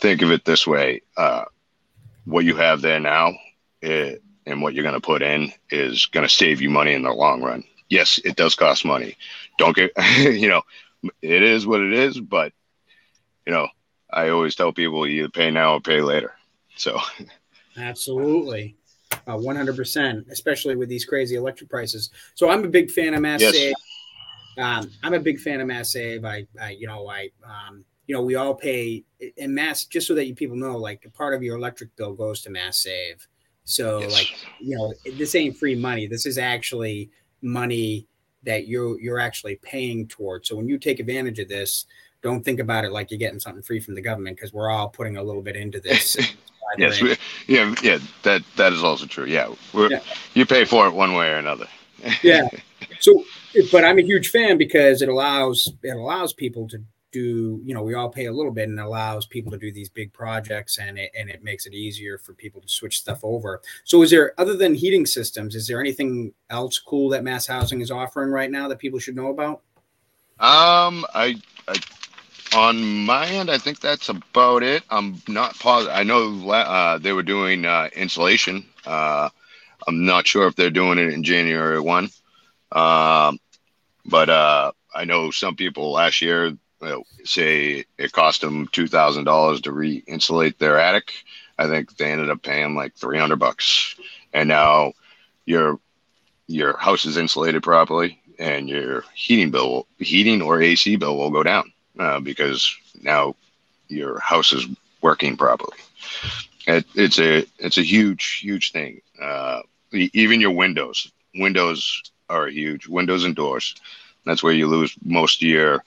think 0.01 0.23
of 0.23 0.31
it 0.31 0.45
this 0.45 0.67
way: 0.67 1.03
uh, 1.17 1.45
what 2.25 2.45
you 2.45 2.57
have 2.57 2.81
there 2.83 3.01
now 3.01 3.35
it, 3.83 4.23
and 4.47 4.63
what 4.63 4.75
you're 4.75 4.83
going 4.85 4.95
to 4.95 5.01
put 5.01 5.23
in 5.23 5.53
is 5.71 6.07
going 6.07 6.27
to 6.27 6.33
save 6.33 6.61
you 6.61 6.71
money 6.71 6.93
in 6.95 7.03
the 7.03 7.13
long 7.13 7.43
run. 7.43 7.65
Yes, 7.89 8.19
it 8.25 8.37
does 8.37 8.55
cost 8.55 8.85
money. 8.85 9.17
Don't 9.59 9.77
get 9.77 9.93
you 10.19 10.49
know, 10.49 10.63
it 11.23 11.43
is 11.43 11.67
what 11.67 11.81
it 11.81 11.93
is. 11.93 12.21
But 12.21 12.53
you 13.47 13.53
know, 13.53 13.69
I 14.11 14.29
always 14.31 14.55
tell 14.55 14.73
people 14.73 15.07
you 15.07 15.29
pay 15.29 15.51
now 15.51 15.75
or 15.75 15.81
pay 15.81 16.01
later. 16.01 16.35
So, 16.77 16.99
absolutely. 17.77 18.77
Uh, 19.27 19.37
100%, 19.37 20.31
especially 20.31 20.77
with 20.77 20.89
these 20.89 21.05
crazy 21.05 21.37
electric 21.37 21.69
prices. 21.69 22.11
So 22.35 22.51
I'm 22.51 22.65
a 22.65 22.69
big 22.69 22.91
fan 22.91 23.15
of 23.15 23.21
Mass 23.21 23.41
yes. 23.41 23.55
Save. 23.55 23.75
Um, 24.59 24.91
I'm 25.03 25.15
a 25.15 25.21
big 25.21 25.39
fan 25.39 25.61
of 25.61 25.67
Mass 25.67 25.93
Save. 25.93 26.25
I, 26.25 26.47
I 26.61 26.71
you 26.71 26.87
know, 26.87 27.09
I, 27.09 27.31
um, 27.45 27.85
you 28.07 28.15
know, 28.15 28.23
we 28.23 28.35
all 28.35 28.55
pay 28.55 29.05
in 29.37 29.55
Mass 29.55 29.85
just 29.85 30.07
so 30.07 30.15
that 30.15 30.27
you 30.27 30.35
people 30.35 30.57
know, 30.57 30.77
like 30.77 31.07
part 31.15 31.35
of 31.35 31.43
your 31.43 31.57
electric 31.57 31.95
bill 31.97 32.15
goes 32.15 32.41
to 32.43 32.51
Mass 32.51 32.83
Save. 32.83 33.27
So 33.65 34.01
yes. 34.01 34.13
like, 34.13 34.35
you 34.61 34.77
know, 34.77 34.95
this 35.17 35.35
ain't 35.35 35.57
free 35.57 35.75
money. 35.75 36.07
This 36.07 36.25
is 36.25 36.39
actually 36.39 37.11
money 37.43 38.07
that 38.45 38.67
you're 38.67 38.99
you're 39.01 39.19
actually 39.19 39.57
paying 39.57 40.09
towards. 40.09 40.49
So 40.49 40.57
when 40.57 40.69
you 40.69 40.79
take 40.79 41.01
advantage 41.01 41.39
of 41.39 41.49
this, 41.49 41.85
don't 42.23 42.45
think 42.45 42.61
about 42.61 42.85
it 42.85 42.93
like 42.93 43.11
you're 43.11 43.19
getting 43.19 43.41
something 43.41 43.63
free 43.63 43.81
from 43.81 43.95
the 43.95 44.01
government 44.01 44.37
because 44.37 44.53
we're 44.53 44.71
all 44.71 44.89
putting 44.89 45.17
a 45.17 45.23
little 45.23 45.43
bit 45.43 45.57
into 45.57 45.81
this. 45.81 46.17
yes, 46.77 47.01
we, 47.03 47.17
yeah, 47.47 47.75
yeah, 47.83 47.99
that 48.23 48.43
that 48.57 48.73
is 48.73 48.83
also 48.83 49.07
true. 49.07 49.27
Yeah, 49.27 49.53
yeah, 49.75 50.01
you 50.35 50.47
pay 50.47 50.65
for 50.65 50.87
it 50.87 50.95
one 50.95 51.15
way 51.15 51.31
or 51.31 51.37
another. 51.37 51.67
yeah. 52.23 52.49
So, 53.01 53.25
but 53.73 53.85
I'm 53.85 53.99
a 53.99 54.03
huge 54.03 54.31
fan 54.31 54.59
because 54.59 55.03
it 55.03 55.09
allows 55.09 55.73
it 55.83 55.97
allows 55.97 56.33
people 56.33 56.69
to 56.69 56.83
do. 57.11 57.61
You 57.65 57.75
know, 57.75 57.83
we 57.83 57.95
all 57.95 58.09
pay 58.09 58.27
a 58.27 58.33
little 58.33 58.53
bit, 58.53 58.69
and 58.69 58.79
allows 58.79 59.27
people 59.27 59.51
to 59.53 59.59
do 59.59 59.73
these 59.73 59.89
big 59.89 60.13
projects, 60.13 60.79
and 60.79 60.99
it 60.99 61.11
and 61.19 61.31
it 61.31 61.43
makes 61.43 61.67
it 61.67 61.75
easier 61.75 62.19
for 62.19 62.35
people 62.35 62.61
to 62.61 62.69
switch 62.69 62.99
stuff 62.99 63.21
over. 63.23 63.61
So, 63.85 64.03
is 64.03 64.11
there 64.11 64.33
other 64.39 64.57
than 64.57 64.75
heating 64.75 65.07
systems? 65.07 65.55
Is 65.55 65.67
there 65.67 65.81
anything 65.81 66.33
else 66.51 66.79
cool 66.79 67.09
that 67.11 67.25
Mass 67.25 67.47
Housing 67.47 67.81
is 67.81 67.91
offering 67.91 68.31
right 68.31 68.51
now 68.51 68.69
that 68.69 68.79
people 68.79 68.99
should 68.99 69.17
know 69.17 69.29
about? 69.29 69.63
Um, 70.41 71.05
I, 71.15 71.35
I 71.67 71.75
on 72.59 73.07
my 73.07 73.27
end, 73.29 73.51
I 73.51 73.59
think 73.59 73.81
that's 73.81 74.09
about 74.09 74.63
it. 74.63 74.83
I'm 74.91 75.23
not 75.29 75.59
positive. 75.59 75.97
I 75.97 76.03
know 76.03 76.51
uh, 76.51 76.99
they 76.99 77.13
were 77.13 77.23
doing 77.23 77.65
uh, 77.65 77.89
insulation. 77.95 78.67
Uh, 78.87 79.29
I'm 79.87 80.05
not 80.05 80.27
sure 80.27 80.47
if 80.47 80.57
they're 80.57 80.71
doing 80.71 80.99
it 80.99 81.13
in 81.13 81.23
January 81.23 81.81
one, 81.81 82.11
um, 82.73 83.39
but 84.05 84.29
uh, 84.29 84.73
I 84.95 85.05
know 85.05 85.31
some 85.31 85.57
people 85.57 85.93
last 85.93 86.21
year 86.21 86.57
you 86.83 87.05
say 87.25 87.85
it 87.99 88.13
cost 88.13 88.41
them 88.41 88.69
two 88.73 88.87
thousand 88.89 89.25
dollars 89.25 89.61
to 89.63 89.73
re-insulate 89.73 90.59
their 90.59 90.79
attic. 90.79 91.13
I 91.59 91.67
think 91.67 91.97
they 91.97 92.11
ended 92.13 92.31
up 92.31 92.43
paying 92.43 92.75
like 92.75 92.95
three 92.95 93.19
hundred 93.19 93.39
bucks, 93.39 93.97
and 94.33 94.49
now 94.49 94.93
your 95.47 95.79
your 96.47 96.77
house 96.77 97.05
is 97.05 97.17
insulated 97.17 97.63
properly, 97.63 98.21
and 98.39 98.69
your 98.69 99.05
heating 99.15 99.51
bill, 99.51 99.87
heating 99.99 100.43
or 100.43 100.61
AC 100.63 100.97
bill 100.97 101.17
will 101.17 101.31
go 101.31 101.43
down 101.43 101.73
uh, 101.99 102.21
because 102.21 102.77
now 103.03 103.35
your 103.89 104.19
house 104.21 104.53
is 104.53 104.67
working 105.03 105.37
properly. 105.37 105.77
It, 106.67 106.85
it's 106.95 107.19
a 107.19 107.45
it's 107.59 107.79
a 107.79 107.83
huge 107.83 108.41
huge 108.43 108.73
thing. 108.73 109.01
Uh, 109.21 109.61
even 109.93 110.41
your 110.41 110.51
windows, 110.53 111.11
windows 111.35 112.03
are 112.29 112.49
huge. 112.49 112.87
Windows 112.89 113.25
and 113.25 113.35
doors. 113.35 113.75
That's 114.25 114.43
where 114.43 114.53
you 114.53 114.67
lose 114.67 114.95
most 115.05 115.43
of 115.43 115.49
your 115.49 115.85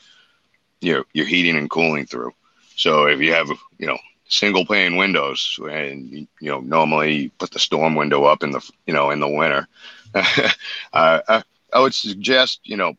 your 0.81 1.05
your 1.13 1.25
heating 1.25 1.55
and 1.57 1.69
cooling 1.69 2.05
through. 2.05 2.33
So 2.75 3.05
if 3.07 3.19
you 3.19 3.33
have 3.33 3.49
you 3.77 3.87
know 3.87 3.97
single 4.27 4.65
pane 4.65 4.95
windows 4.97 5.59
and 5.69 6.09
you 6.11 6.27
know 6.41 6.59
normally 6.59 7.13
you 7.13 7.29
put 7.37 7.51
the 7.51 7.59
storm 7.59 7.95
window 7.95 8.23
up 8.25 8.43
in 8.43 8.51
the 8.51 8.61
you 8.85 8.93
know 8.93 9.11
in 9.11 9.19
the 9.19 9.27
winter, 9.29 9.67
uh, 10.15 11.19
I, 11.27 11.43
I 11.73 11.79
would 11.79 11.93
suggest 11.93 12.61
you 12.63 12.77
know 12.77 12.95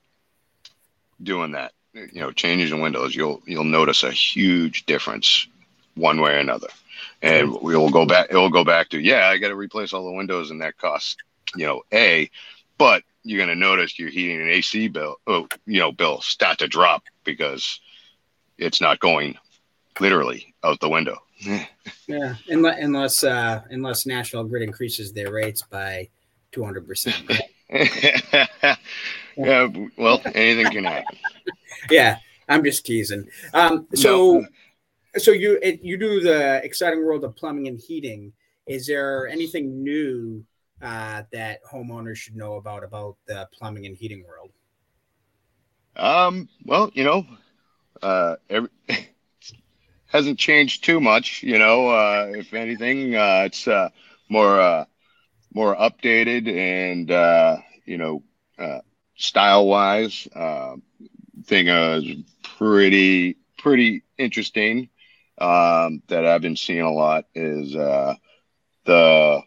doing 1.22 1.52
that 1.52 1.72
you 1.94 2.20
know 2.20 2.30
changes 2.30 2.72
in 2.72 2.80
windows 2.80 3.14
you'll 3.14 3.42
you'll 3.46 3.64
notice 3.64 4.02
a 4.02 4.10
huge 4.10 4.86
difference 4.86 5.46
one 5.94 6.20
way 6.20 6.32
or 6.32 6.38
another. 6.38 6.68
And 7.20 7.52
we'll 7.60 7.90
go 7.90 8.06
back 8.06 8.28
it'll 8.30 8.50
go 8.50 8.64
back 8.64 8.88
to 8.90 8.98
yeah 8.98 9.28
i 9.28 9.38
got 9.38 9.48
to 9.48 9.54
replace 9.54 9.92
all 9.92 10.04
the 10.04 10.12
windows 10.12 10.50
and 10.50 10.60
that 10.60 10.78
costs 10.78 11.16
you 11.54 11.66
know 11.66 11.82
a 11.92 12.30
but 12.78 13.02
you're 13.22 13.38
going 13.38 13.48
to 13.48 13.54
notice 13.54 13.98
your 13.98 14.08
heating 14.08 14.40
and 14.40 14.50
ac 14.50 14.88
bill 14.88 15.16
oh 15.26 15.46
you 15.66 15.78
know 15.78 15.92
bill 15.92 16.20
start 16.20 16.58
to 16.58 16.68
drop 16.68 17.04
because 17.24 17.80
it's 18.58 18.80
not 18.80 18.98
going 19.00 19.36
literally 20.00 20.54
out 20.64 20.80
the 20.80 20.88
window. 20.88 21.18
Yeah 22.06 22.34
unless 22.48 22.78
unless 22.80 23.24
uh 23.24 23.62
unless 23.70 24.06
national 24.06 24.44
grid 24.44 24.62
increases 24.62 25.12
their 25.12 25.32
rates 25.32 25.62
by 25.62 26.08
200 26.52 26.86
percent 26.86 27.16
yeah 29.36 29.68
well 29.96 30.20
anything 30.34 30.70
can 30.70 30.84
happen 30.84 31.16
yeah, 31.90 32.18
I'm 32.48 32.64
just 32.64 32.84
teasing. 32.84 33.28
Um, 33.54 33.86
so, 33.94 34.40
no. 34.40 34.46
so 35.18 35.30
you 35.30 35.58
you 35.82 35.96
do 35.96 36.20
the 36.20 36.62
exciting 36.64 37.04
world 37.04 37.24
of 37.24 37.36
plumbing 37.36 37.68
and 37.68 37.78
heating. 37.78 38.32
Is 38.66 38.86
there 38.86 39.26
anything 39.28 39.82
new 39.82 40.44
uh, 40.80 41.22
that 41.32 41.60
homeowners 41.64 42.16
should 42.16 42.36
know 42.36 42.54
about 42.54 42.84
about 42.84 43.16
the 43.26 43.48
plumbing 43.52 43.86
and 43.86 43.96
heating 43.96 44.24
world? 44.26 44.50
Um. 45.96 46.48
Well, 46.64 46.90
you 46.94 47.04
know, 47.04 47.26
uh, 48.02 48.36
every, 48.48 48.70
hasn't 50.06 50.38
changed 50.38 50.84
too 50.84 51.00
much. 51.00 51.42
You 51.42 51.58
know, 51.58 51.88
uh, 51.88 52.32
if 52.34 52.54
anything, 52.54 53.14
uh, 53.14 53.42
it's 53.46 53.68
uh, 53.68 53.90
more 54.28 54.60
uh, 54.60 54.84
more 55.54 55.74
updated 55.76 56.48
and 56.48 57.10
uh, 57.10 57.56
you 57.84 57.98
know 57.98 58.22
uh, 58.58 58.80
style 59.16 59.66
wise. 59.66 60.28
Uh, 60.34 60.76
thing 61.44 61.68
is 61.68 62.16
pretty 62.42 63.36
pretty 63.58 64.02
interesting 64.18 64.88
um, 65.38 66.02
that 66.08 66.26
I've 66.26 66.42
been 66.42 66.56
seeing 66.56 66.80
a 66.80 66.92
lot 66.92 67.26
is 67.34 67.74
uh, 67.74 68.14
the 68.84 69.42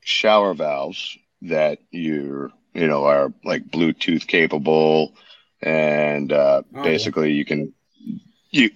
shower 0.00 0.54
valves 0.54 1.18
that 1.42 1.78
you're 1.90 2.50
you 2.74 2.86
know 2.86 3.04
are 3.04 3.32
like 3.44 3.70
Bluetooth 3.70 4.26
capable, 4.26 5.14
and 5.60 6.32
uh, 6.32 6.62
oh, 6.74 6.82
basically 6.82 7.30
yeah. 7.30 7.36
you 7.36 7.44
can 7.44 7.72
you 8.50 8.70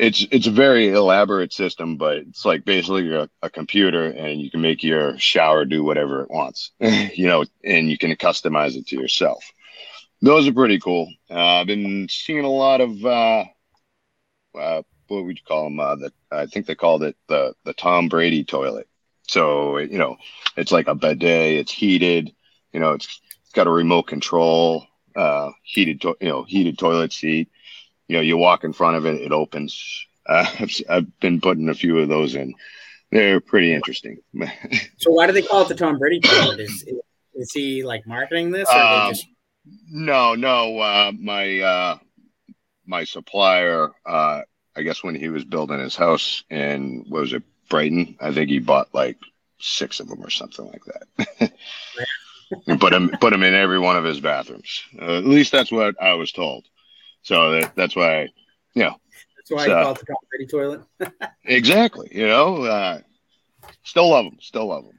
it's 0.00 0.26
it's 0.30 0.46
a 0.46 0.50
very 0.52 0.88
elaborate 0.88 1.52
system, 1.52 1.96
but 1.96 2.16
it's 2.18 2.44
like 2.44 2.64
basically 2.64 3.12
a, 3.14 3.28
a 3.42 3.50
computer, 3.50 4.04
and 4.06 4.40
you 4.40 4.50
can 4.50 4.60
make 4.62 4.82
your 4.82 5.18
shower 5.18 5.64
do 5.64 5.84
whatever 5.84 6.22
it 6.22 6.30
wants, 6.30 6.72
you 6.80 7.26
know, 7.28 7.44
and 7.64 7.90
you 7.90 7.98
can 7.98 8.10
customize 8.16 8.76
it 8.76 8.86
to 8.88 8.96
yourself. 8.96 9.44
Those 10.22 10.48
are 10.48 10.52
pretty 10.52 10.80
cool. 10.80 11.12
Uh, 11.30 11.60
I've 11.60 11.66
been 11.66 12.08
seeing 12.10 12.44
a 12.44 12.50
lot 12.50 12.80
of 12.80 13.04
uh, 13.04 13.44
uh, 14.58 14.82
what 15.08 15.24
would 15.24 15.36
you 15.36 15.44
call 15.46 15.64
them? 15.64 15.80
Uh, 15.80 15.96
the, 15.96 16.12
I 16.30 16.46
think 16.46 16.66
they 16.66 16.74
called 16.74 17.02
it 17.02 17.16
the 17.28 17.54
the 17.64 17.74
Tom 17.74 18.08
Brady 18.08 18.44
toilet. 18.44 18.88
So 19.28 19.78
you 19.78 19.98
know, 19.98 20.16
it's 20.56 20.72
like 20.72 20.88
a 20.88 20.94
bidet. 20.94 21.58
It's 21.58 21.72
heated. 21.72 22.32
You 22.72 22.80
know, 22.80 22.92
it's, 22.92 23.20
it's 23.42 23.52
got 23.52 23.66
a 23.66 23.70
remote 23.70 24.04
control, 24.04 24.86
uh, 25.16 25.50
heated, 25.64 26.00
to- 26.02 26.16
you 26.20 26.28
know, 26.28 26.44
heated 26.44 26.78
toilet 26.78 27.12
seat. 27.12 27.48
You 28.10 28.16
know, 28.16 28.22
you 28.22 28.36
walk 28.36 28.64
in 28.64 28.72
front 28.72 28.96
of 28.96 29.06
it, 29.06 29.20
it 29.20 29.30
opens. 29.30 30.04
Uh, 30.26 30.44
I've, 30.58 30.70
I've 30.90 31.20
been 31.20 31.40
putting 31.40 31.68
a 31.68 31.74
few 31.74 32.00
of 32.00 32.08
those 32.08 32.34
in. 32.34 32.54
They're 33.12 33.40
pretty 33.40 33.72
interesting. 33.72 34.18
so 34.98 35.12
why 35.12 35.28
do 35.28 35.32
they 35.32 35.42
call 35.42 35.62
it 35.62 35.68
the 35.68 35.76
Tom 35.76 35.96
Brady? 35.96 36.20
Is, 36.58 36.88
is 37.34 37.52
he 37.52 37.84
like 37.84 38.08
marketing 38.08 38.50
this? 38.50 38.68
Um, 38.68 39.12
just... 39.12 39.28
No, 39.88 40.34
no. 40.34 40.80
Uh, 40.80 41.12
my 41.20 41.60
uh, 41.60 41.98
my 42.84 43.04
supplier, 43.04 43.90
uh, 44.04 44.42
I 44.74 44.82
guess 44.82 45.04
when 45.04 45.14
he 45.14 45.28
was 45.28 45.44
building 45.44 45.78
his 45.78 45.94
house 45.94 46.42
in 46.50 47.04
what 47.08 47.20
was 47.20 47.32
it 47.32 47.44
Brighton, 47.68 48.16
I 48.20 48.32
think 48.32 48.50
he 48.50 48.58
bought 48.58 48.92
like 48.92 49.18
six 49.60 50.00
of 50.00 50.08
them 50.08 50.24
or 50.24 50.30
something 50.30 50.66
like 50.66 50.82
that. 50.84 51.52
and 52.66 52.80
put 52.80 52.92
him 52.92 53.10
put 53.20 53.32
him 53.32 53.44
in 53.44 53.54
every 53.54 53.78
one 53.78 53.96
of 53.96 54.02
his 54.02 54.18
bathrooms. 54.18 54.82
Uh, 55.00 55.18
at 55.18 55.24
least 55.24 55.52
that's 55.52 55.70
what 55.70 56.00
I 56.02 56.14
was 56.14 56.32
told. 56.32 56.66
So 57.22 57.52
that, 57.52 57.74
that's 57.76 57.96
why, 57.96 58.28
you 58.74 58.82
know. 58.82 58.96
That's 59.36 59.50
why 59.50 59.66
so, 59.66 59.78
I 59.78 59.82
call 59.82 59.92
it 59.92 59.98
the 59.98 60.16
Brady 60.30 60.46
toilet. 60.46 60.82
exactly. 61.44 62.08
You 62.12 62.26
know, 62.26 62.62
uh, 62.64 63.00
still 63.82 64.10
love 64.10 64.24
them. 64.26 64.38
Still 64.40 64.66
love 64.66 64.84
them. 64.84 64.96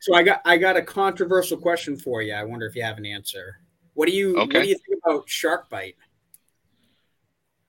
so 0.00 0.14
I 0.14 0.22
got 0.22 0.40
I 0.44 0.56
got 0.58 0.76
a 0.76 0.82
controversial 0.82 1.58
question 1.58 1.96
for 1.96 2.22
you. 2.22 2.32
I 2.32 2.44
wonder 2.44 2.66
if 2.66 2.76
you 2.76 2.82
have 2.82 2.98
an 2.98 3.06
answer. 3.06 3.58
What 3.94 4.06
do 4.08 4.14
you 4.14 4.36
okay. 4.36 4.58
What 4.58 4.62
do 4.62 4.68
you 4.68 4.78
think 4.78 5.00
about 5.04 5.28
shark 5.28 5.68
bite? 5.68 5.96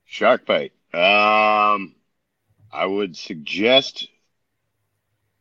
Shark 0.04 0.46
bite. 0.46 0.72
Um, 0.94 1.96
I 2.72 2.86
would 2.86 3.16
suggest 3.16 4.06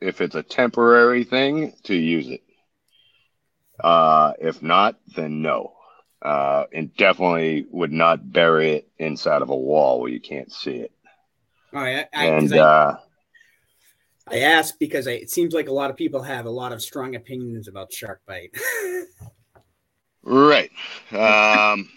if 0.02 0.20
it's 0.22 0.36
a 0.36 0.44
temporary 0.44 1.24
thing 1.24 1.74
to 1.84 1.96
use 1.96 2.28
it. 2.28 2.44
Uh, 3.80 4.34
if 4.40 4.62
not, 4.64 5.00
then 5.16 5.42
no. 5.42 5.77
Uh, 6.22 6.66
and 6.74 6.96
definitely 6.96 7.66
would 7.70 7.92
not 7.92 8.32
bury 8.32 8.72
it 8.72 8.90
inside 8.98 9.42
of 9.42 9.50
a 9.50 9.56
wall 9.56 10.02
where 10.02 10.10
you 10.10 10.20
can't 10.20 10.52
see 10.52 10.78
it. 10.78 10.92
Oh, 11.74 11.80
I, 11.80 12.06
I, 12.14 12.26
and 12.26 12.54
I, 12.54 12.58
uh, 12.58 12.98
I 14.30 14.40
asked 14.40 14.80
because 14.80 15.08
I, 15.08 15.12
it 15.12 15.30
seems 15.30 15.54
like 15.54 15.70
a 15.70 15.74
lot 15.74 15.90
of 15.90 15.96
people 15.96 16.22
have 16.22 16.46
a 16.46 16.50
lot 16.50 16.74
of 16.74 16.82
strong 16.82 17.16
opinions 17.16 17.68
about 17.68 17.94
shark 17.94 18.22
bite. 18.26 18.56
right. 20.24 20.72
Um, 21.12 21.90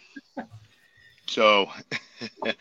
so, 1.27 1.71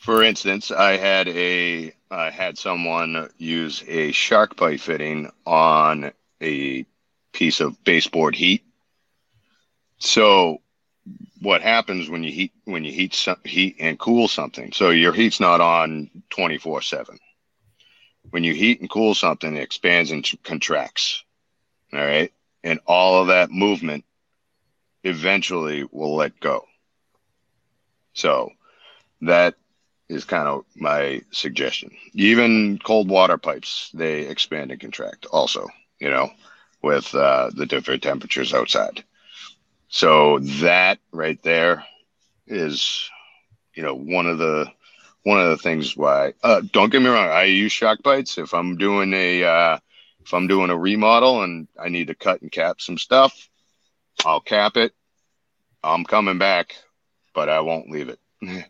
for 0.00 0.22
instance, 0.22 0.70
I 0.70 0.96
had 0.96 1.28
a 1.28 1.92
I 2.10 2.30
had 2.30 2.58
someone 2.58 3.28
use 3.36 3.84
a 3.88 4.12
shark 4.12 4.56
bite 4.56 4.80
fitting 4.80 5.30
on 5.46 6.12
a 6.42 6.86
piece 7.32 7.60
of 7.60 7.82
baseboard 7.84 8.34
heat. 8.34 8.64
So, 10.02 10.58
what 11.40 11.62
happens 11.62 12.08
when 12.08 12.24
you 12.24 12.32
heat 12.32 12.52
when 12.64 12.84
you 12.84 12.92
heat 12.92 13.14
some, 13.14 13.36
heat 13.44 13.76
and 13.78 13.98
cool 13.98 14.28
something? 14.28 14.72
So 14.72 14.90
your 14.90 15.12
heat's 15.12 15.40
not 15.40 15.60
on 15.60 16.10
twenty 16.28 16.58
four 16.58 16.82
seven. 16.82 17.18
When 18.30 18.44
you 18.44 18.52
heat 18.52 18.80
and 18.80 18.90
cool 18.90 19.14
something, 19.14 19.56
it 19.56 19.62
expands 19.62 20.10
and 20.10 20.28
contracts. 20.42 21.22
All 21.92 22.00
right, 22.00 22.32
and 22.64 22.80
all 22.86 23.20
of 23.20 23.28
that 23.28 23.50
movement 23.50 24.04
eventually 25.04 25.84
will 25.90 26.16
let 26.16 26.38
go. 26.40 26.64
So 28.14 28.50
that 29.20 29.54
is 30.08 30.24
kind 30.24 30.48
of 30.48 30.64
my 30.74 31.22
suggestion. 31.30 31.92
Even 32.12 32.78
cold 32.82 33.08
water 33.08 33.38
pipes, 33.38 33.90
they 33.94 34.22
expand 34.22 34.72
and 34.72 34.80
contract 34.80 35.26
also, 35.26 35.68
you 36.00 36.10
know, 36.10 36.30
with 36.82 37.14
uh, 37.14 37.50
the 37.54 37.66
different 37.66 38.02
temperatures 38.02 38.52
outside. 38.52 39.04
So 39.92 40.38
that 40.38 41.00
right 41.12 41.40
there 41.42 41.84
is, 42.46 43.10
you 43.74 43.82
know, 43.82 43.94
one 43.94 44.26
of 44.26 44.38
the 44.38 44.72
one 45.22 45.38
of 45.38 45.50
the 45.50 45.58
things 45.58 45.94
why. 45.94 46.32
Uh, 46.42 46.62
don't 46.72 46.90
get 46.90 47.02
me 47.02 47.08
wrong, 47.08 47.28
I 47.28 47.44
use 47.44 47.72
shark 47.72 48.02
bites 48.02 48.38
if 48.38 48.54
I'm 48.54 48.78
doing 48.78 49.12
a 49.12 49.44
uh, 49.44 49.78
if 50.24 50.32
I'm 50.32 50.46
doing 50.46 50.70
a 50.70 50.78
remodel 50.78 51.42
and 51.42 51.68
I 51.78 51.90
need 51.90 52.06
to 52.06 52.14
cut 52.14 52.40
and 52.40 52.50
cap 52.50 52.80
some 52.80 52.96
stuff. 52.96 53.50
I'll 54.24 54.40
cap 54.40 54.78
it. 54.78 54.94
I'm 55.84 56.04
coming 56.04 56.38
back, 56.38 56.74
but 57.34 57.50
I 57.50 57.60
won't 57.60 57.90
leave 57.90 58.08
it. 58.08 58.18
yeah, 58.42 58.64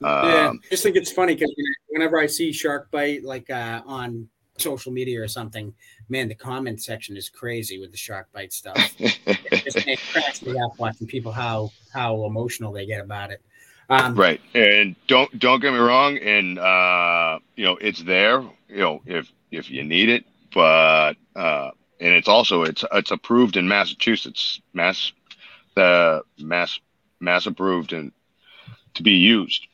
um, 0.00 0.60
I 0.64 0.68
just 0.70 0.84
think 0.84 0.94
it's 0.94 1.10
funny 1.10 1.34
because 1.34 1.52
whenever 1.88 2.20
I 2.20 2.26
see 2.26 2.52
shark 2.52 2.92
bite 2.92 3.24
like 3.24 3.50
uh, 3.50 3.82
on 3.84 4.28
social 4.58 4.92
media 4.92 5.22
or 5.22 5.28
something, 5.28 5.72
man, 6.08 6.28
the 6.28 6.34
comment 6.34 6.82
section 6.82 7.16
is 7.16 7.28
crazy 7.28 7.78
with 7.78 7.90
the 7.90 7.96
shark 7.96 8.28
bite 8.32 8.52
stuff. 8.52 8.76
it 8.98 10.00
cracks 10.12 10.42
me 10.42 10.58
up 10.58 10.78
watching 10.78 11.06
people 11.06 11.32
how 11.32 11.70
how 11.92 12.24
emotional 12.24 12.72
they 12.72 12.86
get 12.86 13.00
about 13.00 13.30
it. 13.30 13.42
Um, 13.88 14.14
right, 14.14 14.40
and 14.54 14.96
don't 15.06 15.38
don't 15.38 15.60
get 15.60 15.72
me 15.72 15.78
wrong, 15.78 16.18
and 16.18 16.58
uh, 16.58 17.38
you 17.54 17.64
know 17.64 17.76
it's 17.80 18.02
there, 18.02 18.40
you 18.68 18.78
know 18.78 19.02
if 19.06 19.30
if 19.50 19.70
you 19.70 19.84
need 19.84 20.08
it, 20.08 20.24
but 20.52 21.14
uh, 21.36 21.70
and 22.00 22.14
it's 22.14 22.28
also 22.28 22.64
it's 22.64 22.84
it's 22.92 23.10
approved 23.10 23.56
in 23.56 23.68
Massachusetts, 23.68 24.60
mass 24.72 25.12
the 25.76 26.22
mass 26.38 26.80
mass 27.20 27.46
approved 27.46 27.92
and 27.92 28.12
to 28.94 29.02
be 29.02 29.12
used 29.12 29.66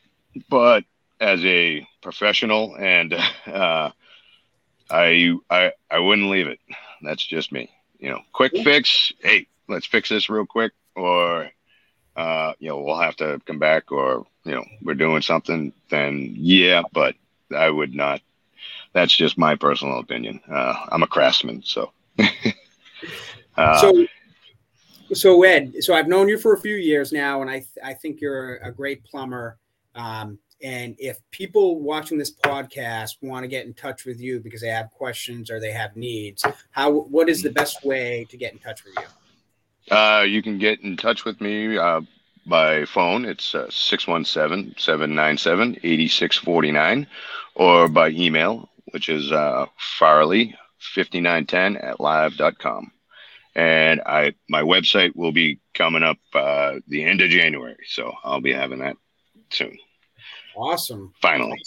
but 0.49 0.85
as 1.21 1.45
a 1.45 1.87
professional 2.03 2.77
and 2.77 3.15
uh, 3.47 3.91
I 4.93 5.35
I 5.51 5.73
I 5.91 5.99
wouldn't 5.99 6.31
leave 6.31 6.47
it. 6.47 6.61
That's 7.03 7.25
just 7.25 7.53
me. 7.53 7.71
You 7.99 8.11
know, 8.11 8.21
quick 8.33 8.53
fix. 8.63 9.13
Hey, 9.21 9.47
let's 9.69 9.87
fix 9.87 10.09
this 10.09 10.29
real 10.29 10.47
quick, 10.47 10.73
or 10.95 11.51
uh, 12.17 12.53
you 12.59 12.69
know, 12.69 12.81
we'll 12.81 12.99
have 12.99 13.17
to 13.17 13.41
come 13.47 13.59
back, 13.59 13.91
or 13.91 14.27
you 14.45 14.53
know, 14.53 14.65
we're 14.83 14.95
doing 14.95 15.23
something. 15.23 15.73
Then 15.91 16.35
yeah, 16.37 16.83
but 16.93 17.15
I 17.55 17.71
would 17.71 17.95
not. 17.95 18.21
That's 18.93 19.17
just 19.17 19.39
my 19.39 19.55
personal 19.55 19.99
opinion. 19.99 20.41
Uh, 20.51 20.75
I'm 20.91 21.03
a 21.03 21.07
craftsman, 21.07 21.63
so. 21.65 21.93
uh, 23.57 23.81
so, 23.81 24.07
so 25.15 25.43
Ed, 25.45 25.75
so 25.81 25.95
I've 25.95 26.09
known 26.09 26.29
you 26.29 26.39
for 26.39 26.53
a 26.53 26.61
few 26.61 26.75
years 26.75 27.13
now, 27.13 27.41
and 27.41 27.51
I 27.51 27.61
th- 27.61 27.79
I 27.83 27.95
think 27.95 28.21
you're 28.21 28.57
a 28.57 28.71
great 28.71 29.03
plumber. 29.05 29.59
Um, 29.95 30.39
and 30.63 30.95
if 30.99 31.19
people 31.33 31.81
watching 31.81 32.19
this 32.19 32.33
podcast 32.33 33.17
want 33.21 33.43
to 33.43 33.49
get 33.49 33.67
in 33.67 33.75
touch 33.75 34.05
with 34.05 34.21
you 34.21 34.39
because 34.39 34.61
they 34.61 34.69
have 34.69 34.91
questions 34.93 35.51
or 35.51 35.59
they 35.59 35.73
have 35.73 35.97
needs, 35.97 36.45
how 36.71 36.91
what 36.91 37.29
is 37.29 37.43
the 37.43 37.51
best 37.51 37.85
way 37.85 38.27
to 38.31 38.37
get 38.37 38.53
in 38.53 38.59
touch 38.61 38.85
with 38.85 38.95
you? 38.97 39.97
Uh, 39.97 40.23
you 40.23 40.43
can 40.43 40.59
get 40.59 40.81
in 40.81 40.97
touch 40.97 41.25
with 41.25 41.41
me 41.41 41.77
uh, 41.77 42.01
by 42.47 42.85
phone. 42.85 43.25
It's 43.25 43.55
uh, 43.55 43.69
617 43.71 44.75
797 44.79 45.79
8649 45.83 47.07
or 47.55 47.89
by 47.89 48.11
email, 48.11 48.69
which 48.93 49.09
is 49.09 49.33
uh, 49.33 49.67
farley5910 49.99 51.83
at 51.83 51.99
live.com. 51.99 52.93
And 53.55 54.01
I 54.07 54.33
my 54.49 54.63
website 54.63 55.15
will 55.17 55.33
be 55.33 55.61
coming 55.75 56.03
up 56.03 56.19
uh, 56.35 56.77
the 56.87 57.05
end 57.05 57.21
of 57.21 57.31
January. 57.31 57.77
So 57.87 58.13
I'll 58.25 58.41
be 58.41 58.53
having 58.53 58.79
that 58.79 58.97
soon. 59.51 59.77
Awesome. 60.57 61.13
Finally. 61.21 61.61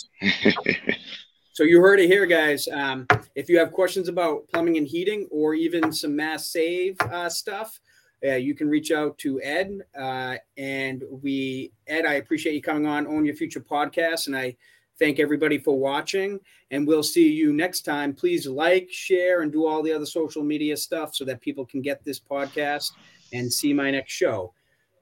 so 1.54 1.64
you 1.64 1.80
heard 1.80 2.00
it 2.00 2.08
here, 2.08 2.26
guys. 2.26 2.68
Um, 2.68 3.08
if 3.36 3.50
you 3.50 3.58
have 3.60 3.72
questions 3.72 4.08
about 4.08 4.48
plumbing 4.48 4.78
and 4.78 4.88
heating 4.88 5.28
or 5.32 5.54
even 5.54 5.92
some 5.92 6.16
Mass 6.16 6.52
Save 6.52 7.00
uh, 7.02 7.30
stuff, 7.30 7.80
uh, 8.26 8.36
you 8.36 8.56
can 8.56 8.68
reach 8.68 8.92
out 8.92 9.18
to 9.20 9.42
Ed. 9.42 9.80
Uh, 9.98 10.36
and 10.58 11.04
we, 11.22 11.72
Ed, 11.88 12.06
I 12.06 12.14
appreciate 12.14 12.54
you 12.54 12.62
coming 12.62 12.86
on 12.86 13.08
Own 13.08 13.26
Your 13.26 13.36
Future 13.36 13.60
podcast. 13.60 14.28
And 14.28 14.36
I 14.36 14.56
thank 15.00 15.20
everybody 15.20 15.58
for 15.58 15.78
watching. 15.78 16.40
And 16.72 16.88
we'll 16.88 17.04
see 17.04 17.30
you 17.30 17.54
next 17.54 17.82
time. 17.82 18.14
Please 18.14 18.48
like, 18.48 18.88
share, 18.90 19.42
and 19.42 19.52
do 19.52 19.66
all 19.66 19.84
the 19.84 19.94
other 19.94 20.06
social 20.06 20.44
media 20.44 20.76
stuff 20.78 21.14
so 21.14 21.26
that 21.26 21.42
people 21.42 21.66
can 21.66 21.82
get 21.82 22.04
this 22.04 22.20
podcast 22.20 22.92
and 23.34 23.52
see 23.52 23.74
my 23.74 23.92
next 23.92 24.14
show. 24.14 24.54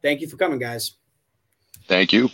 Thank 0.02 0.22
you 0.22 0.28
for 0.28 0.38
coming, 0.38 0.60
guys. 0.60 0.96
Thank 1.88 2.14
you. 2.14 2.30